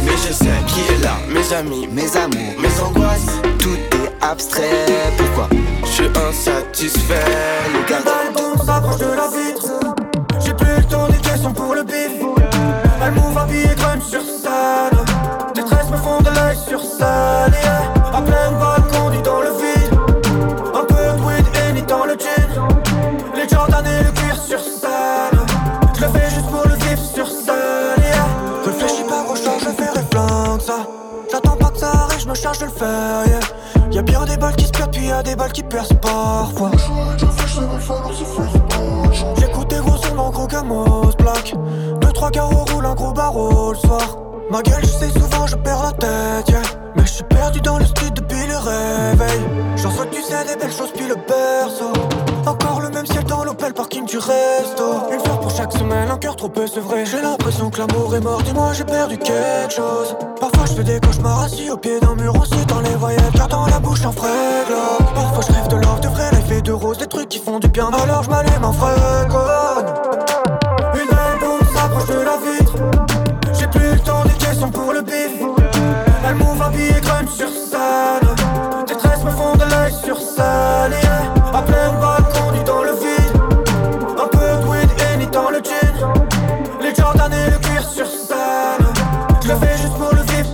Mais 0.04 0.12
je 0.26 0.32
sais 0.32 0.50
qui 0.66 0.80
est 0.92 1.02
là. 1.02 1.16
Mes 1.28 1.52
amis, 1.54 1.88
Mes 1.92 2.16
amours, 2.16 2.54
mes 2.58 2.80
angoisses. 2.80 3.26
tout 3.58 3.70
est 3.96 4.12
abstrait. 4.24 4.86
Pourquoi? 5.16 5.48
Je 5.84 5.90
suis 5.90 6.06
insatisfait. 6.28 7.24
Ma 44.48 44.62
gueule, 44.62 44.82
je 44.82 44.86
sais 44.86 45.10
souvent, 45.10 45.46
je 45.46 45.56
perds 45.56 45.82
la 45.82 45.92
tête, 45.92 46.48
yeah. 46.48 46.62
Mais 46.94 47.02
je 47.04 47.14
suis 47.14 47.24
perdu 47.24 47.60
dans 47.60 47.78
le 47.78 47.84
street 47.84 48.12
depuis 48.14 48.46
le 48.46 48.56
réveil. 48.56 49.40
J'en 49.76 49.90
souhaite, 49.90 50.10
tu 50.10 50.22
sais, 50.22 50.44
des 50.46 50.56
belles 50.56 50.72
choses, 50.72 50.92
puis 50.94 51.06
le 51.08 51.16
berceau. 51.16 51.92
Encore 52.46 52.80
le 52.80 52.90
même 52.90 53.06
ciel 53.06 53.24
dans 53.24 53.42
l'Opel 53.42 53.74
parking 53.74 54.06
du 54.06 54.18
resto. 54.18 55.10
Une 55.12 55.20
fleur 55.20 55.40
pour 55.40 55.50
chaque 55.50 55.72
semaine, 55.72 56.08
un 56.10 56.16
cœur 56.16 56.36
trop 56.36 56.48
peu, 56.48 56.66
c'est 56.66 56.80
vrai. 56.80 57.04
J'ai 57.04 57.20
l'impression 57.20 57.70
que 57.70 57.78
l'amour 57.80 58.14
est 58.14 58.20
mort, 58.20 58.40
dis-moi, 58.42 58.72
j'ai 58.72 58.84
perdu 58.84 59.18
quelque 59.18 59.74
chose. 59.74 60.16
Parfois, 60.40 60.64
je 60.66 60.74
fais 60.74 60.84
des 60.84 61.00
cauchemars 61.00 61.42
assis 61.42 61.68
au 61.68 61.76
pied 61.76 61.98
d'un 61.98 62.14
mur, 62.14 62.40
aussi 62.40 62.64
dans 62.66 62.80
les 62.80 62.94
voyelles, 62.94 63.32
car 63.34 63.48
dans 63.48 63.66
la 63.66 63.80
bouche 63.80 64.04
un 64.04 64.12
frais. 64.12 64.64
Parfois, 65.14 65.44
je 65.48 65.52
rêve 65.52 65.68
de 65.68 65.76
l'or, 65.76 65.98
de 66.00 66.08
vrai 66.08 66.30
life 66.30 66.50
et 66.52 66.62
de 66.62 66.72
rose, 66.72 66.98
des 66.98 67.08
trucs 67.08 67.28
qui 67.28 67.40
font 67.40 67.58
du 67.58 67.68
bien. 67.68 67.88
Alors, 67.88 68.22
je 68.22 68.30
m'allume 68.30 68.64
en 68.64 68.72
frais 68.72 68.94
Une 70.94 71.08
belle 71.08 71.40
bombe 71.40 71.66
s'approche 71.74 72.06
de 72.06 72.20
la 72.20 72.36
vitre 72.36 72.95
pour 74.70 74.92
le 74.92 75.02
bif. 75.02 75.32
Elle 76.26 76.34
m'ouvre 76.34 76.64
habillée 76.64 77.00
crème 77.00 77.28
sur 77.28 77.48
scène. 77.48 78.28
Tes 78.86 78.96
tresses 78.96 79.24
me 79.24 79.30
font 79.30 79.54
de 79.54 79.64
l'œil 79.64 79.92
sur 80.04 80.18
scène. 80.18 80.92
Yeah. 81.02 81.32
À 81.54 81.62
plein 81.62 81.92
balcon, 82.00 82.52
du 82.52 82.62
dans 82.64 82.82
le 82.82 82.92
vide. 82.92 83.36
Un 84.18 84.28
peu 84.28 84.38
de 84.38 84.68
weed 84.68 84.90
et 85.12 85.16
ni 85.18 85.26
dans 85.26 85.50
le 85.50 85.58
jean. 85.58 86.12
Les 86.80 86.94
Jordan 86.94 87.32
et 87.32 87.50
le 87.50 87.58
cuir 87.58 87.82
sur 87.82 88.06
scène. 88.06 88.86
Je 89.42 89.48
le 89.48 89.56
fais 89.56 89.76
juste 89.76 89.94
pour 89.94 90.12
le 90.14 90.22
vif. 90.22 90.46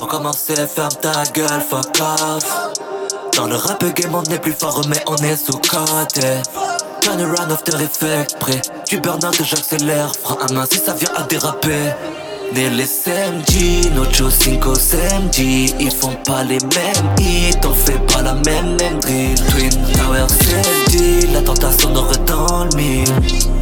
On 0.00 0.06
commence 0.06 0.50
et 0.50 0.66
ferme 0.66 0.94
ta 1.00 1.24
gueule, 1.32 1.60
fuck 1.68 2.00
off. 2.00 2.72
Dans 3.36 3.46
le 3.46 3.56
rap 3.56 3.84
game 3.94 4.14
on 4.14 4.22
est 4.24 4.38
plus 4.38 4.52
fort 4.52 4.82
mais 4.88 5.02
on 5.08 5.16
est 5.16 5.36
sous-côté 5.36 6.40
Turn 7.04 7.20
around 7.20 7.52
after 7.52 7.76
effect, 7.82 8.34
près 8.40 8.62
du 8.88 8.98
burn-out, 8.98 9.36
j'accélère. 9.44 10.10
Frein 10.22 10.38
à 10.40 10.50
main 10.54 10.64
si 10.64 10.78
ça 10.78 10.94
vient 10.94 11.12
à 11.14 11.24
déraper. 11.24 11.92
Les 12.54 12.86
SMG, 12.86 13.92
Nocho 13.94 14.30
5 14.30 14.64
SMG 14.74 15.74
Ils 15.80 15.90
font 15.90 16.16
pas 16.24 16.42
les 16.44 16.56
mêmes. 16.58 17.18
Hits, 17.18 17.58
on 17.66 17.74
fait 17.74 17.98
pas 18.06 18.22
la 18.22 18.32
même 18.32 18.76
même 18.76 18.98
drill 19.00 19.34
Twin 19.50 19.70
Tower 19.92 20.24
CLD, 20.28 21.26
la 21.34 21.42
tentation 21.42 21.90
n'aurait 21.90 22.16
dans 22.26 22.64
le 22.64 22.74
mille 22.74 23.12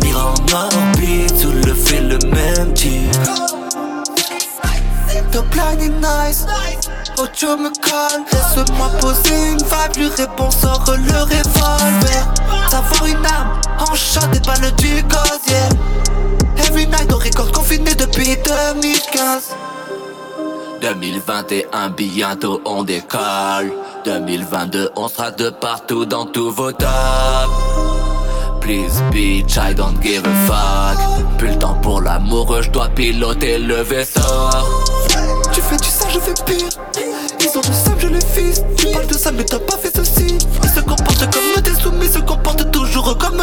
Mira 0.04 0.34
en 0.34 0.54
orbite, 0.54 1.36
sous 1.36 1.50
le 1.50 1.74
fait 1.74 2.00
le 2.00 2.18
même 2.18 2.72
type 2.74 3.10
Ton 5.32 5.42
plan 5.50 5.72
est 5.80 5.88
nice. 5.88 6.46
Ocho 7.18 7.56
me 7.56 7.70
calme. 7.80 8.24
Laisse-moi 8.30 8.88
poser 9.00 9.50
une 9.50 9.58
vibe 9.58 9.96
Lui 9.96 10.06
répond 10.06 10.50
sort 10.52 10.84
le 10.96 11.18
revolver 11.22 12.51
Savoir 12.72 13.04
une 13.04 13.26
âme 13.26 13.60
En 13.80 13.94
chat 13.94 14.26
des 14.28 14.40
balles 14.40 14.72
du 14.76 15.02
gosier 15.02 15.68
Every 16.56 16.86
night 16.86 17.12
on 17.12 17.18
récolte 17.18 17.52
confiné 17.52 17.94
depuis 17.94 18.34
2015 18.46 19.54
2021 20.80 21.90
bientôt 21.90 22.62
on 22.64 22.82
décolle. 22.82 23.74
2022 24.06 24.88
on 24.96 25.06
sera 25.06 25.30
de 25.32 25.50
partout 25.50 26.06
dans 26.06 26.24
tous 26.24 26.50
vos 26.50 26.72
tops. 26.72 26.88
Please 28.62 29.02
bitch 29.12 29.58
I 29.58 29.74
don't 29.74 30.00
give 30.02 30.22
a 30.24 30.46
fuck. 30.46 31.36
Plus 31.36 31.48
le 31.48 31.58
temps 31.58 31.78
pour 31.82 32.00
l'amour 32.00 32.62
je 32.62 32.70
dois 32.70 32.88
piloter 32.88 33.58
le 33.58 33.82
vaisseau. 33.82 34.48
Tu 35.52 35.60
fais 35.60 35.76
du 35.76 35.88
ça 35.88 36.06
je 36.08 36.18
fais 36.18 36.34
pire. 36.46 36.70
Ils 37.38 37.58
ont 37.58 37.60
du 37.60 37.72
sable 37.74 38.00
je 38.00 38.08
les 38.08 38.20
fils 38.20 38.64
Tu 38.78 38.86
parles 38.86 39.06
de 39.08 39.14
ça 39.14 39.30
mais 39.30 39.44
t'as 39.44 39.58
pas 39.58 39.76
fait 39.76 39.94
ceci 39.94 40.31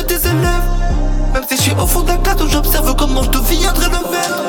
élèves 0.01 1.33
Même 1.33 1.43
si 1.47 1.57
je 1.57 1.61
suis 1.61 1.71
au 1.71 1.85
fond 1.87 2.01
d'un 2.01 2.17
cadre 2.17 2.47
J'observe 2.47 2.95
comment 2.95 3.23
je 3.23 3.29
deviendrai 3.29 3.85
le 3.85 4.11
maître. 4.11 4.43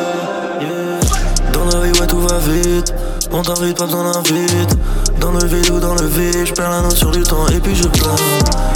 Dans 1.52 1.64
la 1.64 1.86
vie 1.86 1.98
ouais 2.00 2.06
tout 2.06 2.20
va 2.20 2.38
vite. 2.38 2.94
On 3.32 3.42
t'invite 3.42 3.76
pas 3.78 3.84
besoin 3.84 4.10
d'invite 4.10 4.76
Dans 5.20 5.30
le 5.30 5.46
vide 5.46 5.70
ou 5.70 5.78
dans 5.78 5.94
le 5.94 6.06
vide 6.06 6.46
J'perds 6.46 6.70
la 6.70 6.80
notion 6.82 7.10
du 7.10 7.22
temps 7.22 7.46
et 7.48 7.60
puis 7.60 7.76
je 7.76 7.84
plane 7.84 8.16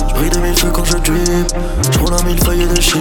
J'brille 0.08 0.30
de 0.30 0.38
mille 0.38 0.56
feux 0.56 0.70
quand 0.72 0.84
je 0.84 0.92
drip. 0.92 1.52
J'roule 1.92 2.14
un 2.14 2.22
mille 2.22 2.42
feuilles 2.44 2.66
de 2.66 2.80
shit 2.80 3.00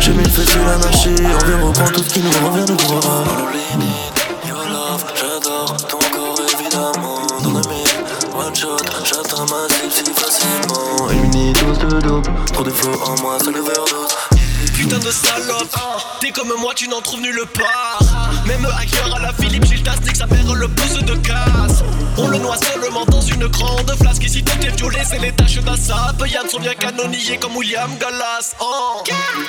J'ai 0.00 0.12
mille 0.12 0.30
feux 0.30 0.44
sur 0.44 0.64
l'anarchie 0.66 1.14
On 1.18 1.46
vient 1.46 1.66
reprendre 1.66 1.92
tout 1.92 2.02
ce 2.02 2.14
qui 2.14 2.20
nous 2.20 2.46
revient 2.46 2.66
de 2.66 2.74
droit 2.74 3.00
j'atteins 9.06 9.46
ma 9.46 9.68
cible 9.68 9.92
si 9.92 10.12
facilement. 10.12 11.10
Éliminé 11.10 11.52
dose 11.52 11.78
de 11.78 12.00
dope 12.00 12.28
Trop 12.52 12.64
de 12.64 12.72
en 13.04 13.22
moi, 13.22 13.38
c'est 13.40 13.52
le 13.52 13.60
verre 13.60 13.84
Putain 14.86 14.98
de 15.00 15.10
salope, 15.10 15.76
t'es 16.20 16.30
comme 16.30 16.52
moi, 16.60 16.72
tu 16.72 16.86
n'en 16.86 17.00
trouves 17.00 17.20
nulle 17.20 17.42
part. 17.54 17.98
Même 18.46 18.64
hacker 18.64 19.16
à 19.16 19.18
la 19.18 19.32
Philippe 19.32 19.64
Gildas, 19.64 19.96
nique 20.04 20.14
sa 20.14 20.26
mère 20.26 20.54
le 20.54 20.68
pouce 20.68 21.02
de 21.02 21.16
casse. 21.16 21.82
On 22.16 22.28
le 22.28 22.38
noie 22.38 22.56
seulement 22.56 23.04
dans 23.06 23.20
une 23.20 23.48
grande 23.48 23.92
flasque. 24.00 24.22
Ici 24.22 24.44
tout 24.44 24.64
est 24.64 24.76
violet, 24.76 25.02
c'est 25.04 25.18
les 25.18 25.32
taches 25.32 25.56
d'un 25.56 25.76
sap. 25.76 26.22
Yann 26.28 26.48
sont 26.48 26.60
bien 26.60 26.74
canonniers 26.74 27.36
comme 27.40 27.56
William 27.56 27.90
Gallas. 27.98 28.54
Oh. 28.60 29.02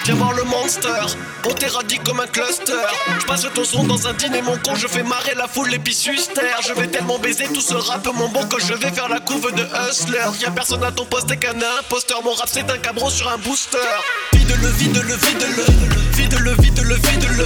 Viens 0.06 0.15
voir 0.15 0.34
le 0.34 0.44
monster, 0.44 1.06
on 1.46 1.53
t'éradique 1.53 2.03
comme 2.03 2.20
un 2.20 2.25
cluster. 2.25 2.74
Je 3.20 3.25
passe 3.27 3.46
ton 3.53 3.63
son 3.63 3.84
dans 3.84 4.08
un 4.08 4.13
dîner, 4.13 4.41
mon 4.41 4.58
con, 4.58 4.74
je 4.74 4.88
fais 4.88 5.03
marrer 5.03 5.36
la 5.36 5.48
foule, 5.48 5.70
les 5.70 5.77
pissuster. 5.77 6.41
Je 6.67 6.74
vais 6.74 6.88
tellement 6.88 7.20
baiser 7.20 7.46
tout 7.53 7.62
ce 7.62 7.75
rap, 7.75 8.08
mon 8.08 8.29
bon, 8.29 8.44
que 8.48 8.60
je 8.60 8.74
vais 8.74 8.89
faire 8.89 9.08
la 9.08 9.20
couve 9.20 9.53
de 9.53 9.67
hustler. 9.88 10.17
Y'a 10.41 10.50
personne 10.50 10.84
à 10.84 10.91
ton 10.91 11.06
poste, 11.06 11.27
t'es 11.27 11.38
qu'un 11.38 11.62
imposteur. 11.79 12.24
Mon 12.24 12.34
rap, 12.34 12.50
c'est 12.51 12.72
un 12.72 12.77
cabron 12.79 13.12
sur 13.12 13.32
un 13.32 13.38
booster. 13.38 13.77
Vide-le, 14.47 14.69
vide-le, 14.69 15.15
vide-le. 15.15 15.65
Vide-le, 16.15 16.51
vide-le, 16.61 16.95
vide-le. 16.95 17.45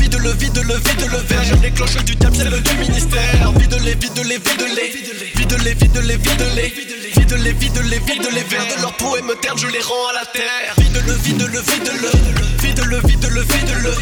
Vide-le, 0.00 0.32
vide-le, 0.32 0.74
vide-le. 0.76 1.18
Verge 1.28 1.52
les 1.62 1.70
cloches 1.70 2.02
du 2.04 2.16
diable, 2.16 2.36
c'est 2.36 2.48
le 2.48 2.60
du 2.60 2.74
ministère. 2.78 3.52
Vide-les, 3.52 3.94
vide-les, 3.94 4.38
vide-les. 4.38 4.90
Vide-les, 5.36 5.74
vide-les, 5.74 6.16
vide-les. 6.16 6.72
Vide-les, 7.16 7.52
vide-les, 7.52 7.98
vide-les. 7.98 8.42
Vers 8.44 8.66
de 8.66 8.80
leur 8.80 8.96
peau 8.96 9.18
et 9.18 9.22
me 9.22 9.34
terre, 9.34 9.58
je 9.58 9.66
les 9.66 9.80
rends 9.80 10.08
à 10.08 10.20
la 10.20 10.24
terre. 10.24 10.74
Vide-le, 10.78 11.12
vide-le, 11.12 11.60
vide-le. 11.60 12.47
Vide-le, 12.62 13.00
vide-le, 13.06 13.42
vide-le. 13.42 13.92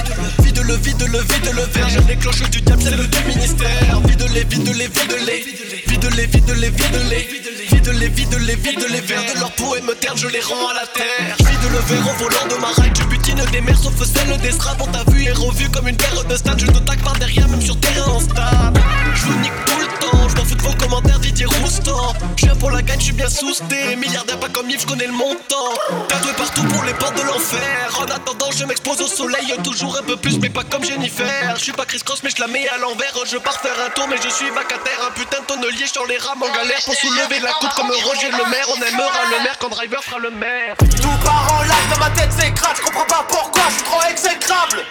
Vide-le, 0.45 0.75
vide-le, 0.77 1.19
vide-le. 1.21 1.63
Verge 1.73 1.99
les 2.09 2.17
cloches 2.17 2.51
du 2.51 2.61
diable, 2.61 2.83
c'est 2.83 2.97
le 2.97 3.07
du 3.07 3.25
ministère. 3.29 4.01
Vide-les, 4.07 4.45
vide-les, 4.45 4.89
vide-les. 4.89 5.45
Vide-les, 5.87 6.27
vide-les, 6.27 6.71
vide-les. 6.71 7.29
Vide-les, 7.73 8.09
vide-les, 8.09 8.57
vide-les. 8.57 9.01
Vers 9.01 9.23
de 9.35 9.39
leur 9.39 9.53
peau 9.53 9.77
et 9.77 9.83
me 9.83 9.95
terre, 9.95 10.17
je 10.17 10.29
les 10.29 10.41
rends 10.41 10.69
à 10.69 10.75
la 10.75 10.87
terre. 10.87 11.37
Vide 11.39 11.71
le 11.73 11.79
verre 11.79 12.09
au 12.09 12.15
volant 12.19 12.47
de 12.51 12.61
ma 12.61 12.69
ride, 12.83 12.93
tu 12.95 13.05
butines 13.07 13.45
des 13.53 13.61
mers 13.61 13.79
sauf 13.79 13.95
celle 14.05 14.37
des 14.41 14.53
straps. 14.53 14.81
On 14.83 14.87
t'a 14.87 15.05
vu 15.11 15.25
et 15.25 15.33
revu 15.33 15.69
comme 15.71 15.89
une 15.89 15.97
paire 15.97 16.25
de 16.25 16.37
stades. 16.37 16.61
Je 16.61 16.67
te 16.67 16.79
tac 16.79 17.03
par 17.03 17.15
derrière, 17.19 17.49
même 17.49 17.63
sur 17.63 17.79
terrain 17.79 18.11
en 18.11 18.21
stable. 18.21 18.81
Je 19.15 19.27
nique 19.43 19.53
tout 19.67 19.79
le 19.81 19.87
temps, 19.87 19.96
je 20.29 20.37
m'en 20.37 20.45
fous 20.45 20.55
de 20.55 20.63
vos 20.63 20.75
commentaires, 20.75 21.19
Didier 21.19 21.47
Roustan. 21.47 22.15
Je 22.37 22.47
viens 22.47 22.57
pour 22.57 22.71
la 22.71 22.83
gagne, 22.83 22.99
je 22.99 23.05
suis 23.07 23.13
bien 23.13 23.29
sousté. 23.29 23.97
Milliardaire 23.97 24.39
pas 24.39 24.49
comme 24.49 24.69
Yves, 24.71 24.83
je 24.83 24.87
connais 24.87 25.07
le 25.07 25.13
montant. 25.13 25.73
Tatoué 26.09 26.33
partout 26.33 26.65
pour 26.65 26.85
les 26.85 26.95
portes 26.95 27.17
de 27.17 27.23
l'enfer. 27.23 27.99
En 28.01 28.05
attendant, 28.05 28.51
je 28.57 28.65
m'expose 28.65 29.01
au 29.01 29.07
soleil, 29.07 29.55
toujours 29.63 29.97
un 29.99 30.03
peu 30.03 30.17
plus, 30.17 30.39
mais 30.39 30.49
pas 30.49 30.65
comme 30.65 30.85
Jennifer. 30.85 31.55
Je 31.57 31.63
suis 31.63 31.73
pas 31.73 31.85
Chris 31.85 32.01
Cross, 32.05 32.23
mais 32.23 32.31
je 32.35 32.41
la 32.41 32.49
mets 32.49 32.69
à 32.69 32.79
l'envers. 32.79 33.13
Je 33.31 33.39
pars 33.39 33.61
faire 33.61 33.77
un 33.87 33.91
tour, 33.91 34.07
mais 34.09 34.17
je 34.23 34.29
suis 34.29 34.51
vacataire. 34.51 34.99
Un 35.07 35.13
putain 35.13 35.41
de 35.41 35.47
tonnelier 35.47 35.87
sur 35.87 36.07
les 36.07 36.19
rames 36.19 36.43
en 36.43 36.53
galère 36.55 36.81
pour 36.85 36.95
soulever 36.95 37.41
la 37.41 37.53
coupe 37.53 37.75
comme 37.75 37.91
Roger 37.91 38.31
le 38.31 38.51
maire. 38.51 38.67
On 38.69 38.77
aimera 38.77 39.25
le 39.31 39.43
maire 39.45 39.57
quand 39.59 39.69
Driver 39.69 40.03
fera 40.03 40.19
le 40.19 40.31
maire. 40.31 40.77
Tout 40.79 41.25
part 41.25 41.59
en 41.59 41.63
live 41.63 41.89
dans 41.91 41.99
ma 41.99 42.11
tête 42.11 42.33
s'écrase, 42.33 42.77
je 42.79 42.83
comprends 42.83 43.07
pas 43.07 43.25
pourquoi, 43.29 43.63
je 43.69 43.75
suis 43.75 43.85
trop 43.85 44.03
exécrable 44.09 44.83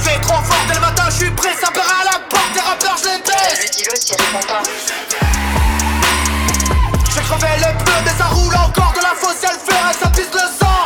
Je 0.00 0.08
réveille 0.08 0.20
trop 0.22 0.42
fort 0.42 0.64
dès 0.66 0.74
le 0.74 0.80
matin, 0.80 1.02
je 1.10 1.16
suis 1.16 1.30
prêt, 1.32 1.50
ça 1.60 1.70
perd 1.70 1.86
à 1.86 2.04
la 2.04 2.18
porte, 2.30 2.52
des 2.54 2.60
rappeurs 2.60 2.96
je 2.96 3.04
les 3.10 3.20
teste. 3.20 3.90
Le 3.90 3.96
s'y 3.96 4.12
répond 4.12 4.46
pas. 4.46 4.62
J'ai 7.14 7.20
crevé 7.20 7.48
les 7.58 7.84
pneus 7.84 8.02
mais 8.04 8.12
ça 8.16 8.24
roule 8.26 8.54
encore 8.54 8.94
de 8.96 9.02
la 9.02 9.14
fausse 9.14 9.42
elle 9.42 9.58
fait 9.58 9.90
et 9.90 10.02
ça 10.02 10.08
pisse 10.10 10.32
le 10.32 10.48
sang. 10.58 10.84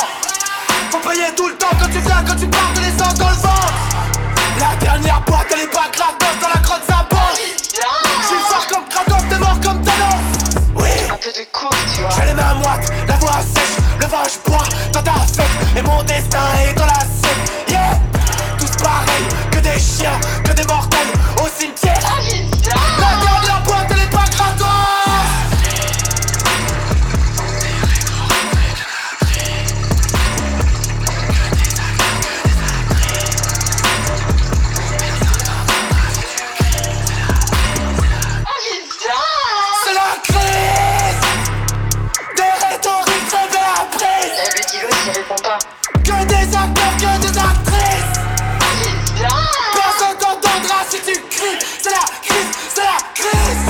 Faut 0.91 1.09
payer 1.09 1.33
tout 1.35 1.47
le 1.47 1.55
temps 1.55 1.71
quand 1.79 1.87
tu 1.87 1.99
viens, 1.99 2.23
quand 2.27 2.35
tu 2.35 2.47
pars 2.47 2.73
de 2.75 2.79
l'essence 2.81 3.15
dans 3.15 3.29
le 3.29 3.35
ventre. 3.35 3.73
La 4.59 4.75
dernière 4.85 5.21
boîte 5.21 5.47
elle 5.53 5.61
est 5.61 5.71
pas 5.71 5.87
gratos, 5.93 6.39
dans 6.41 6.49
la 6.53 6.59
crotte 6.59 6.83
ça 6.89 7.07
Que 46.03 46.25
des 46.25 46.55
acteurs, 46.55 46.97
que 46.97 47.21
des 47.21 47.37
actrices. 47.37 48.19
Personne 49.73 50.17
t'entendra 50.19 50.77
si 50.89 50.97
tu 50.99 51.13
cries. 51.29 51.59
C'est 51.81 51.91
la 51.91 52.05
crise, 52.21 52.51
c'est 52.73 52.83
la 52.83 52.99
crise. 53.13 53.63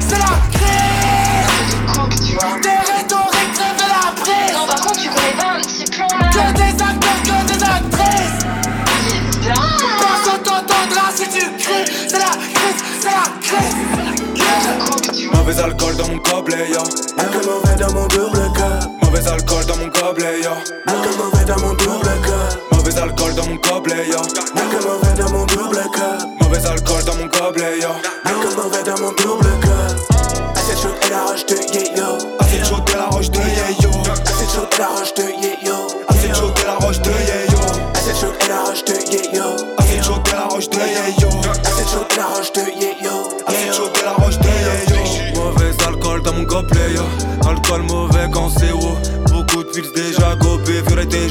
C'est 0.00 0.18
la 0.18 0.34
crise. 0.52 1.04
Un 1.36 1.48
peu 1.48 1.64
de 1.70 1.76
coke, 1.92 2.16
tu 2.26 2.32
vois. 2.34 2.58
Des 2.62 2.78
rhétoriques 2.92 3.58
révélatrices 3.58 4.54
Non, 4.54 4.66
par 4.66 4.80
contre, 4.80 5.00
tu 5.00 5.08
connais 5.08 5.36
pas 5.36 5.50
un 5.56 5.60
petit 5.60 5.84
plan 5.90 6.08
là. 6.18 6.28
Que 6.30 6.44
des 6.52 6.74
acteurs, 6.82 7.20
que 7.24 7.36
des 7.52 7.62
actrices. 7.62 8.40
Personne 10.00 10.42
t'entendra 10.42 11.04
si 11.14 11.24
tu 11.28 11.44
cries. 11.58 11.86
C'est 12.08 12.18
la 12.18 12.30
crise, 12.30 12.80
c'est 13.00 13.10
la 13.10 13.26
crise. 13.42 13.74
Mauvais 15.32 15.58
alcool 15.60 15.96
dans 15.96 16.08
mon 16.08 16.16
gobelet, 16.16 16.70
yo. 16.70 16.82
Alcool 17.18 17.44
mauvais 17.44 17.76
dans 17.78 17.92
mon 17.92 18.06
double 18.08 18.52
cup 18.54 18.88
Mauvais 19.02 19.03
double 29.22 29.50
gueule. 29.62 29.96
Assez 30.54 30.76
chaud 30.80 30.94
et 31.06 31.10
la 31.10 31.24
roche 31.24 31.46
de 31.46 31.54
Yeo. 31.54 32.18
Assez 32.38 32.64
chaud 32.64 32.82
et 32.86 32.96
la 32.96 33.06
roche 33.06 33.30
de 33.30 33.38
Yeo. 33.38 33.90
Assez 34.22 34.46
chaud 34.46 34.66
et 34.72 34.78
la 34.78 34.88
roche 34.88 35.14
de 35.14 35.22
Yeo. 35.22 35.76
Assez 36.08 36.34
chaud 36.34 36.52
et 36.60 36.66
la 36.66 36.74
roche 36.74 37.00
de 37.00 37.10
Yeo. 37.10 37.50
Assez 37.94 38.12
chaud 38.20 38.32
et 38.40 38.48
la 38.48 38.60
roche 38.60 38.84
de 38.84 38.94
Yeo. 39.12 39.46
Assez 39.78 40.02
chaud 40.02 40.20
et 40.24 40.32
la 40.32 40.44
roche 40.46 40.68
de 40.70 40.78
Yeo. 40.78 41.30
Assez 41.64 41.84
chaud 41.84 42.06
et 42.10 42.16
la 42.16 42.26
roche 42.26 42.52
de 42.52 42.60
Yeo. 42.60 43.16
Assez 43.46 43.72
chaud 43.72 43.90
et 43.94 44.04
la 44.04 44.12
roche 44.12 44.38
de 44.38 44.48
Yeo. 44.48 45.34
Mauvais 45.34 45.74
alcool 45.86 46.22
dans 46.22 46.32
mon 46.32 46.42
gobelet. 46.44 46.96
Alcool 47.46 47.82
mauvais 47.82 48.28
quand 48.32 48.50
c'est 48.50 48.72
haut. 48.72 48.96
Beaucoup 49.32 49.64
de 49.64 49.70
fils 49.70 49.92
déjà 49.92 50.34
gobés, 50.36 50.82
violetés 50.86 51.23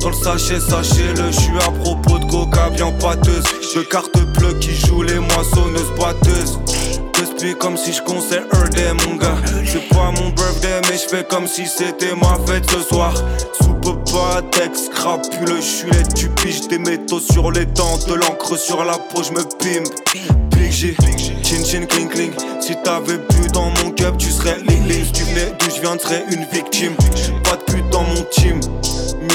dans 0.00 0.08
le 0.08 0.14
sachet, 0.14 0.60
sachez-le. 0.60 1.30
Je 1.30 1.40
suis 1.40 1.58
à 1.58 1.70
propos 1.70 2.18
de 2.18 2.30
coca 2.30 2.70
bien 2.70 2.90
pâteuse. 2.92 3.44
Je 3.74 3.80
carte 3.80 4.18
bleu 4.38 4.54
qui 4.60 4.74
joue 4.74 5.02
les 5.02 5.18
moissonneuses 5.18 5.90
boiteuses. 5.96 6.58
J'explique 7.16 7.58
comme 7.58 7.76
si 7.76 7.92
je 7.92 8.02
conseille 8.02 8.40
day, 8.72 8.92
mon 9.06 9.16
gars. 9.16 9.36
C'est 9.64 9.88
pas 9.88 10.10
mon 10.10 10.30
birthday, 10.30 10.80
mais 10.90 10.96
je 10.96 11.08
fais 11.08 11.24
comme 11.24 11.46
si 11.46 11.66
c'était 11.66 12.14
ma 12.14 12.36
fête 12.46 12.68
ce 12.70 12.80
soir. 12.80 13.14
Soupe 13.60 14.04
pas 14.12 14.42
d'ex, 14.52 14.88
crapule, 14.92 15.56
je 15.56 15.60
suis 15.60 15.90
tu 16.14 16.28
piges 16.28 16.68
des 16.68 16.78
métaux 16.78 17.20
sur 17.20 17.50
les 17.50 17.66
dents, 17.66 17.98
de 18.08 18.14
l'encre 18.14 18.56
sur 18.56 18.84
la 18.84 18.98
peau, 18.98 19.22
je 19.22 19.32
me 19.32 19.42
pimpe. 19.42 19.88
Big 20.50 20.70
G, 20.70 20.96
Si 22.60 22.76
t'avais 22.82 23.18
bu 23.18 23.48
dans 23.52 23.70
mon 23.70 23.90
cup, 23.90 24.16
tu 24.16 24.30
serais 24.30 24.56
ling. 24.66 25.04
Si 25.04 25.12
tu 25.12 25.22
venais 25.24 25.52
d'où 25.58 25.66
je 25.74 25.80
viendrais 25.82 26.24
une 26.30 26.46
victime. 26.50 26.94
Pas 27.44 27.56
de 27.56 27.62
pute 27.70 27.88
dans 27.90 28.04
mon 28.04 28.22
team. 28.30 28.58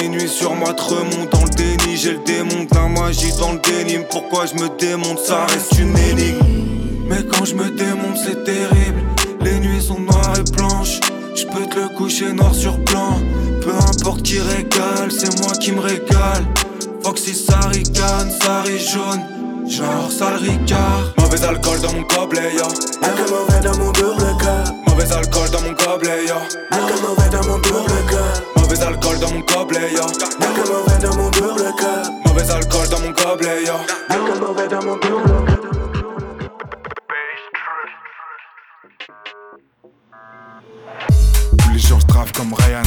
Minuit 0.02 0.28
sur 0.28 0.56
ma 0.56 0.72
remonte 0.72 1.32
dans 1.32 1.44
le 1.44 1.50
déni, 1.50 1.96
j'ai 1.96 2.14
le 2.14 2.24
démon 2.26 2.64
de 2.64 2.76
la 2.76 2.88
magie 2.88 3.32
dans 3.40 3.54
le 3.54 3.60
dénime. 3.60 4.04
Pourquoi 4.10 4.46
je 4.48 4.56
me 4.56 4.68
démonte, 4.80 5.20
ça 5.20 5.46
reste 5.46 5.78
une 5.80 5.96
énigme. 5.98 6.40
Mais 7.08 7.24
quand 7.24 7.46
je 7.46 7.54
me 7.54 7.70
démonte, 7.70 8.18
c'est 8.18 8.44
terrible. 8.44 9.04
Les 9.42 9.60
nuits 9.60 9.82
sont 9.82 10.00
noires 10.00 10.34
et 10.40 10.52
blanches. 10.52 11.00
Je 11.36 11.46
peux 11.46 11.66
te 11.68 11.80
le 11.80 11.90
coucher 11.90 12.34
noir 12.34 12.56
sur 12.56 12.78
blanc. 12.80 13.20
Peu 13.62 13.74
importe 13.74 14.24
qui 14.24 14.40
régale, 14.40 15.12
c'est 15.12 15.40
moi 15.42 15.54
qui 15.54 15.72
me 15.72 15.82
régale. 15.82 16.46
Foxy, 17.04 17.36
ça 17.36 17.60
ricane, 17.68 18.32
ça 18.42 18.64
jaune. 18.66 19.37
Genre 19.70 20.10
sale 20.12 20.38
ricard. 20.38 21.14
Mauvais 21.18 21.44
alcool 21.44 21.80
dans 21.82 21.92
mon 21.94 22.02
gobelet, 22.02 22.56
yo. 22.56 22.64
Alcool 23.04 23.30
mauvais 23.30 23.60
dans 23.62 23.78
mon 23.78 23.92
double 23.92 24.38
cœur. 24.40 24.64
Mauvais 24.88 25.12
alcool 25.12 25.50
dans 25.50 25.62
mon 25.62 25.72
gobelet, 25.74 26.26
yo. 26.26 26.36
Alcool 26.72 27.02
mauvais 27.02 27.30
dans 27.30 27.46
mon 27.46 27.60
double 27.60 28.06
cœur. 28.10 28.44
Mauvais 28.56 28.82
alcool 28.82 29.20
dans 29.20 29.32
mon 29.32 29.40
gobelet, 29.42 29.94
yo. 29.94 30.04
Alcool 30.42 30.72
mauvais 30.72 31.00
dans 31.02 31.16
mon 31.16 31.30
double 31.32 31.76
cœur. 31.78 32.12
Mauvais 32.26 32.50
alcool 32.52 32.88
dans 32.90 33.00
mon 33.00 33.12
gobelet, 33.12 33.66
yo. 33.66 33.74
Alcool 34.10 34.40
mauvais 34.40 34.68
dans 34.68 34.84
mon 34.84 34.96
double 34.96 35.46
cœur. 35.46 35.68
Tous 41.60 41.70
les 41.74 41.80
jours 41.80 42.00
je 42.00 42.06
trave 42.06 42.32
comme 42.32 42.54
Ryan 42.54 42.84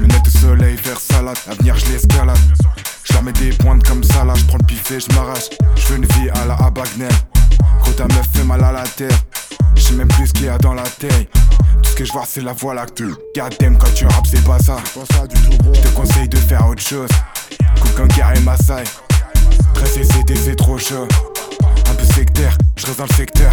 Lunettes 0.00 0.24
de 0.24 0.30
soleil, 0.30 0.76
vers 0.84 0.98
salade 0.98 1.36
L'avenir 1.46 1.76
je 1.76 1.92
l'escalade 1.92 2.36
Mets 3.22 3.32
des 3.32 3.50
pointes 3.50 3.82
comme 3.86 4.04
ça 4.04 4.24
là 4.24 4.32
Je 4.36 4.44
prends 4.44 4.58
le 4.58 4.66
pifé, 4.66 4.98
je 5.00 5.12
m'arrache 5.14 5.50
Je 5.74 5.88
veux 5.88 5.96
une 5.96 6.06
vie 6.06 6.30
à 6.30 6.46
la 6.46 6.54
Abagnel 6.54 7.10
Gros 7.82 7.92
ta 7.92 8.04
meuf 8.04 8.28
fait 8.32 8.44
mal 8.44 8.62
à 8.62 8.70
la 8.70 8.84
terre. 8.84 9.18
Je 9.74 9.82
sais 9.82 9.94
même 9.94 10.08
plus 10.08 10.28
ce 10.28 10.32
qu'il 10.34 10.44
y 10.44 10.48
a 10.48 10.56
dans 10.56 10.74
la 10.74 10.84
taille 10.84 11.28
Tout 11.82 11.90
ce 11.90 11.94
que 11.96 12.04
je 12.04 12.12
vois 12.12 12.24
c'est 12.26 12.42
la 12.42 12.52
voie 12.52 12.74
lactée 12.74 13.04
Goddamn 13.34 13.76
quand 13.76 13.92
tu 13.92 14.06
rappes 14.06 14.26
c'est 14.26 14.44
pas 14.44 14.58
ça. 14.60 14.76
Je 14.94 15.80
te 15.80 15.88
conseille 15.88 16.28
de 16.28 16.36
faire 16.36 16.66
autre 16.68 16.82
chose. 16.82 17.10
Coupe 17.80 18.00
un 18.00 18.08
carré 18.08 18.38
Maasai. 18.40 18.84
Très 19.74 19.86
CCT 19.86 20.36
c'est 20.36 20.56
trop 20.56 20.78
chaud. 20.78 21.08
Un 21.90 21.94
peu 21.94 22.04
sectaire, 22.14 22.56
je 22.76 22.86
reste 22.86 22.98
dans 22.98 23.06
le 23.06 23.14
secteur 23.14 23.52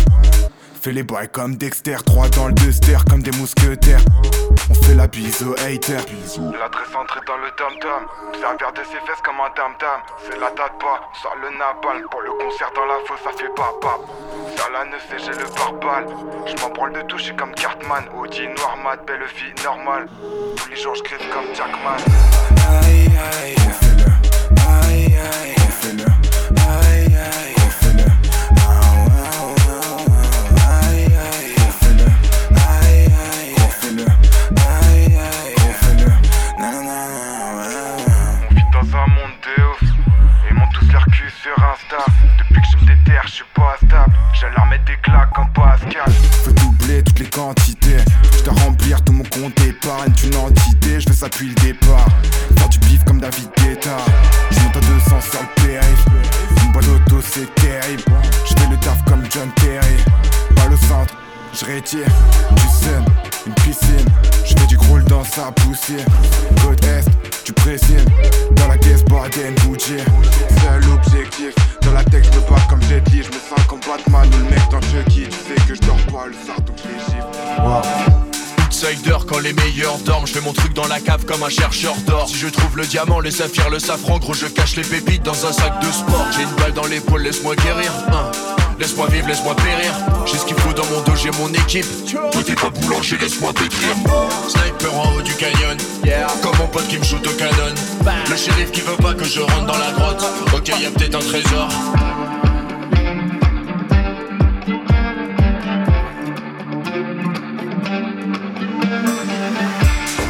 Fais 0.86 0.92
les 0.92 1.02
boys 1.02 1.26
comme 1.26 1.56
Dexter, 1.56 1.98
3 2.06 2.30
dans 2.30 2.46
le 2.46 2.54
duster 2.54 2.98
comme 3.10 3.24
des 3.24 3.32
mousquetaires. 3.40 4.02
On 4.70 4.74
fait 4.76 4.94
la 4.94 5.08
bise 5.08 5.42
aux 5.42 5.54
haters. 5.54 6.06
La 6.60 6.70
très 6.70 6.86
centrée 6.94 7.22
dans 7.26 7.38
le 7.38 7.50
tam-tam. 7.58 8.06
Servir 8.40 8.72
de 8.72 8.84
ses 8.84 9.02
fesses 9.08 9.22
comme 9.24 9.42
un 9.42 9.50
tam-tam. 9.56 10.00
C'est 10.22 10.40
la 10.40 10.52
date 10.52 10.78
pas, 10.78 11.10
sort 11.24 11.38
le 11.42 11.58
napalm. 11.58 12.08
Pour 12.12 12.22
le 12.22 12.30
concert 12.34 12.70
dans 12.76 12.86
la 12.86 13.00
fosse, 13.08 13.18
ça 13.24 13.32
fait 13.32 13.50
pas 13.56 13.74
pap. 13.82 14.00
Sur 14.56 14.70
la 14.70 14.86
neuf 14.86 15.10
et 15.12 15.18
j'ai 15.18 15.32
le 15.32 15.50
pare-balles. 15.58 16.06
Je 16.46 16.62
m'en 16.62 16.70
branle 16.70 16.94
de 16.94 17.02
toucher 17.08 17.36
comme 17.36 17.56
Cartman. 17.56 18.06
Audi 18.16 18.46
noir 18.56 18.78
mat, 18.84 18.98
belle 19.08 19.26
fille 19.26 19.56
normale. 19.64 20.08
Tous 20.56 20.70
les 20.70 20.76
jours 20.76 20.94
je 20.94 21.02
crève 21.02 21.28
comme 21.34 21.50
Jackman. 21.56 21.98
Aïe 22.86 23.10
aïe. 23.42 23.56
Aïe 24.86 25.18
aïe, 25.18 25.56
la 69.36 69.50
caisse, 69.50 69.56
Baden, 69.56 69.56
Gucci 69.56 69.98
Seul 70.62 70.92
objectif 70.92 71.56
Dans 71.82 71.94
la 71.94 72.04
tête, 72.04 72.26
je 72.26 72.40
me 72.40 72.70
comme 72.70 72.82
Jet 72.84 73.04
Li 73.12 73.24
Je 73.24 73.28
me 73.28 73.34
sens 73.34 73.66
comme 73.68 73.80
Batman 73.80 74.28
ou 74.34 74.38
le 74.38 74.50
mec 74.50 74.62
dans 74.72 74.82
Chucky 74.82 75.24
Tu 75.24 75.32
sais 75.32 75.68
que 75.68 75.76
je 75.76 75.82
dors 75.82 75.98
pas 76.12 76.28
le 76.28 76.34
soir 76.34 76.60
donc 76.62 76.78
je 76.78 76.88
les 76.88 77.22
Outsider 78.66 79.18
quand 79.28 79.40
les 79.40 79.54
meilleurs 79.54 79.98
dorment, 80.00 80.28
je 80.28 80.34
fais 80.34 80.42
mon 80.42 80.54
truc 80.54 80.74
dans 80.74 80.88
la 80.88 81.00
cave 81.00 81.26
comme 81.26 81.44
un 81.44 81.50
chercheur 81.50 81.96
d'or. 82.06 82.28
Si 82.28 82.36
je 82.36 82.48
trouve 82.48 82.78
le 82.78 82.86
diamant, 82.86 83.20
les 83.20 83.32
saphirs, 83.32 83.70
le 83.70 83.80
safran, 83.80 84.20
gros 84.20 84.34
je 84.34 84.48
cache 84.48 84.76
les 84.76 84.84
pépites 84.84 85.24
dans 85.24 85.46
un 85.46 85.54
sac 85.54 85.80
de 85.82 85.92
sport. 85.92 86.28
J'ai 86.36 86.44
une 86.44 86.56
balle 86.56 86.74
dans 86.74 86.86
l'épaule, 86.86 87.22
laisse-moi 87.22 87.56
guérir. 87.56 87.92
Laisse-moi 88.80 89.08
vivre, 89.08 89.28
laisse-moi 89.28 89.56
périr. 89.56 89.94
J'ai 90.26 90.38
ce 90.38 90.46
qu'il 90.46 90.58
faut 90.58 90.74
dans 90.74 90.86
mon 90.86 91.02
dos, 91.02 91.16
j'ai 91.16 91.32
mon 91.32 91.48
équipe. 91.54 91.86
Tout 92.32 92.52
est 92.52 92.60
pas 92.60 92.70
boulanger, 92.70 93.18
laisse-moi 93.20 93.52
décrire. 93.54 93.96
Sniper 94.48 94.94
en 94.94 95.16
haut 95.16 95.22
du 95.22 95.34
canyon. 95.36 95.78
Comme 96.42 96.58
mon 96.58 96.68
pote 96.68 96.88
qui 96.88 96.98
me 97.00 97.04
shoot 97.04 97.26
au 97.26 97.32
canon. 97.32 97.74
Le 98.30 98.36
shérif 98.36 98.72
qui 98.72 98.82
veut 98.82 98.98
pas 98.98 99.14
que 99.14 99.24
je 99.24 99.40
rentre 99.40 99.66
dans 99.66 99.78
la 99.78 99.92
grotte. 99.92 100.24
Ok, 100.54 100.68
y 100.68 100.86
a 100.86 100.92
peut-être 100.92 101.16
un 101.16 101.20
trésor. 101.20 101.70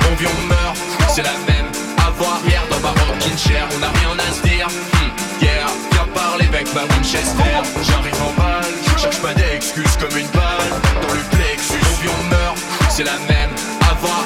On 0.08 0.16
vit, 0.18 0.28
on 0.28 0.48
meurt, 0.48 0.78
c'est 1.14 1.24
la 1.24 1.32
même. 1.48 1.66
Avoir 1.98 2.40
hier 2.48 2.62
dans 2.70 2.80
ma 2.80 2.90
rocking 2.90 3.38
chair, 3.38 3.68
on 3.78 3.84
a 3.84 3.90
rien 3.90 4.18
à 4.18 4.34
se 4.34 4.42
dire. 4.48 4.68
Hmm, 4.68 5.10
yeah, 5.42 5.68
viens 5.92 6.08
parler 6.14 6.46
avec 6.48 6.74
ma 6.74 6.84
Winchester. 6.94 7.56
J'arrive 7.84 8.22
en 8.22 8.34
balle, 8.42 8.74
cherche 8.98 9.20
pas 9.20 9.34
d'excuses 9.34 9.98
comme 10.00 10.18
une 10.18 10.28
balle. 10.28 10.72
Dans 11.02 11.14
le 11.14 11.24
plexus, 11.36 11.86
vit, 12.02 12.10
on 12.10 12.30
meurt, 12.30 12.58
c'est 12.90 13.04
la 13.04 13.18
même. 13.28 13.52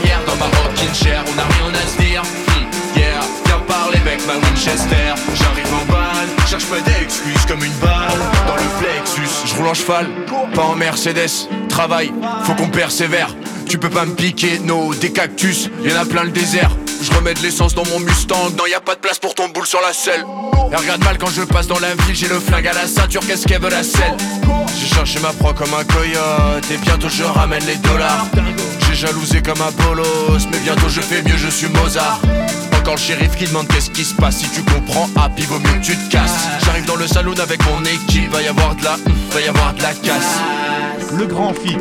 Hier 0.04 0.20
dans 0.26 0.36
ma 0.36 0.46
rocking 0.46 0.94
chair, 0.94 1.24
on 1.26 1.40
a 1.40 1.44
rien 1.44 1.74
à 1.74 1.88
se 1.88 1.98
dire. 2.02 2.22
Hmm, 2.22 2.98
yeah, 2.98 3.22
viens 3.46 3.60
parler 3.68 3.98
avec 3.98 4.20
ma 4.28 4.34
Winchester. 4.34 5.14
J'arrive 5.36 5.74
en 5.74 5.92
balle, 5.92 6.28
cherche 6.48 6.66
pas 6.66 6.82
d'excuses 6.82 7.46
comme 7.48 7.64
une 7.64 7.74
balle. 7.74 8.20
Dans 8.48 8.56
le 8.56 8.84
plexus, 8.84 9.46
je 9.46 9.56
roule 9.56 9.68
en 9.68 9.74
cheval, 9.74 10.08
pas 10.54 10.64
en 10.64 10.76
Mercedes. 10.76 11.48
Travail, 11.70 12.12
faut 12.44 12.56
qu'on 12.56 12.70
persévère. 12.70 13.36
Tu 13.70 13.78
peux 13.78 13.90
pas 13.90 14.06
me 14.06 14.16
piquer, 14.16 14.60
no, 14.60 14.94
des 14.96 15.12
cactus, 15.12 15.70
y'en 15.84 15.96
a 15.96 16.06
plein 16.06 16.24
le 16.24 16.32
désert. 16.32 16.72
Je 17.02 17.14
remets 17.14 17.34
de 17.34 17.40
l'essence 17.42 17.74
dans 17.74 17.86
mon 17.86 18.00
Mustang, 18.00 18.50
non 18.58 18.66
y 18.68 18.74
a 18.74 18.82
pas 18.82 18.96
de 18.96 19.00
place 19.00 19.20
pour 19.20 19.34
ton 19.34 19.48
boule 19.50 19.66
sur 19.66 19.80
la 19.82 19.94
selle. 19.94 20.26
Et 20.72 20.76
regarde 20.76 21.04
mal 21.04 21.18
quand 21.18 21.30
je 21.30 21.44
passe 21.44 21.68
dans 21.68 21.80
la 21.80 21.96
ville, 21.96 22.16
j'ai 22.16 22.28
le 22.28 22.40
flingue 22.40 22.68
à 22.68 22.74
la 22.74 22.88
ceinture, 22.88 23.22
qu'est-ce 23.26 23.48
qu'elle 23.48 23.62
veut 23.62 23.70
la 23.70 23.84
selle? 23.84 24.18
J'ai 24.78 24.88
cherché 24.88 25.20
ma 25.20 25.32
proie 25.34 25.54
comme 25.54 25.74
un 25.74 25.84
coyote, 25.86 26.70
et 26.72 26.78
bientôt 26.78 27.08
je 27.10 27.24
ramène 27.24 27.64
les 27.66 27.78
dollars. 27.78 28.26
J'ai 28.88 28.96
jalousé 28.96 29.42
comme 29.42 29.62
un 29.62 29.72
bolos, 29.84 30.46
mais 30.52 30.60
bientôt 30.60 30.90
je 30.90 31.00
fais 31.00 31.22
mieux, 31.22 31.38
je 31.38 31.48
suis 31.48 31.70
Mozart. 31.70 32.20
Encore 32.78 32.96
le 32.96 33.00
shérif 33.00 33.36
qui 33.36 33.46
demande 33.46 33.68
qu'est-ce 33.68 33.90
qui 33.92 34.04
se 34.04 34.14
passe, 34.16 34.38
si 34.38 34.50
tu 34.50 34.62
comprends, 34.64 35.08
puis 35.36 35.46
vaut 35.46 35.60
mieux 35.60 35.82
tu 35.82 35.96
te 35.96 36.12
casses. 36.12 36.48
J'arrive 36.66 36.86
dans 36.86 36.96
le 36.96 37.08
salon 37.08 37.34
avec 37.40 37.62
mon 37.66 37.84
équipe, 37.86 38.30
va 38.32 38.42
y 38.42 38.48
avoir 38.48 38.76
de 38.76 38.84
la, 38.84 38.98
va 39.32 39.42
y 39.42 39.48
avoir 39.48 39.74
de 39.74 39.82
la 39.82 39.94
casse. 39.94 40.40
Le 41.14 41.26
grand 41.26 41.54
fit. 41.54 41.78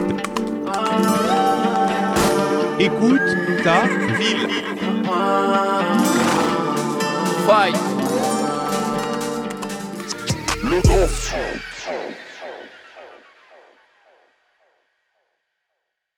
Écoute 2.78 3.20
ta 3.64 3.82
ville. 4.16 4.77
Le 10.64 10.80
grand 10.82 11.06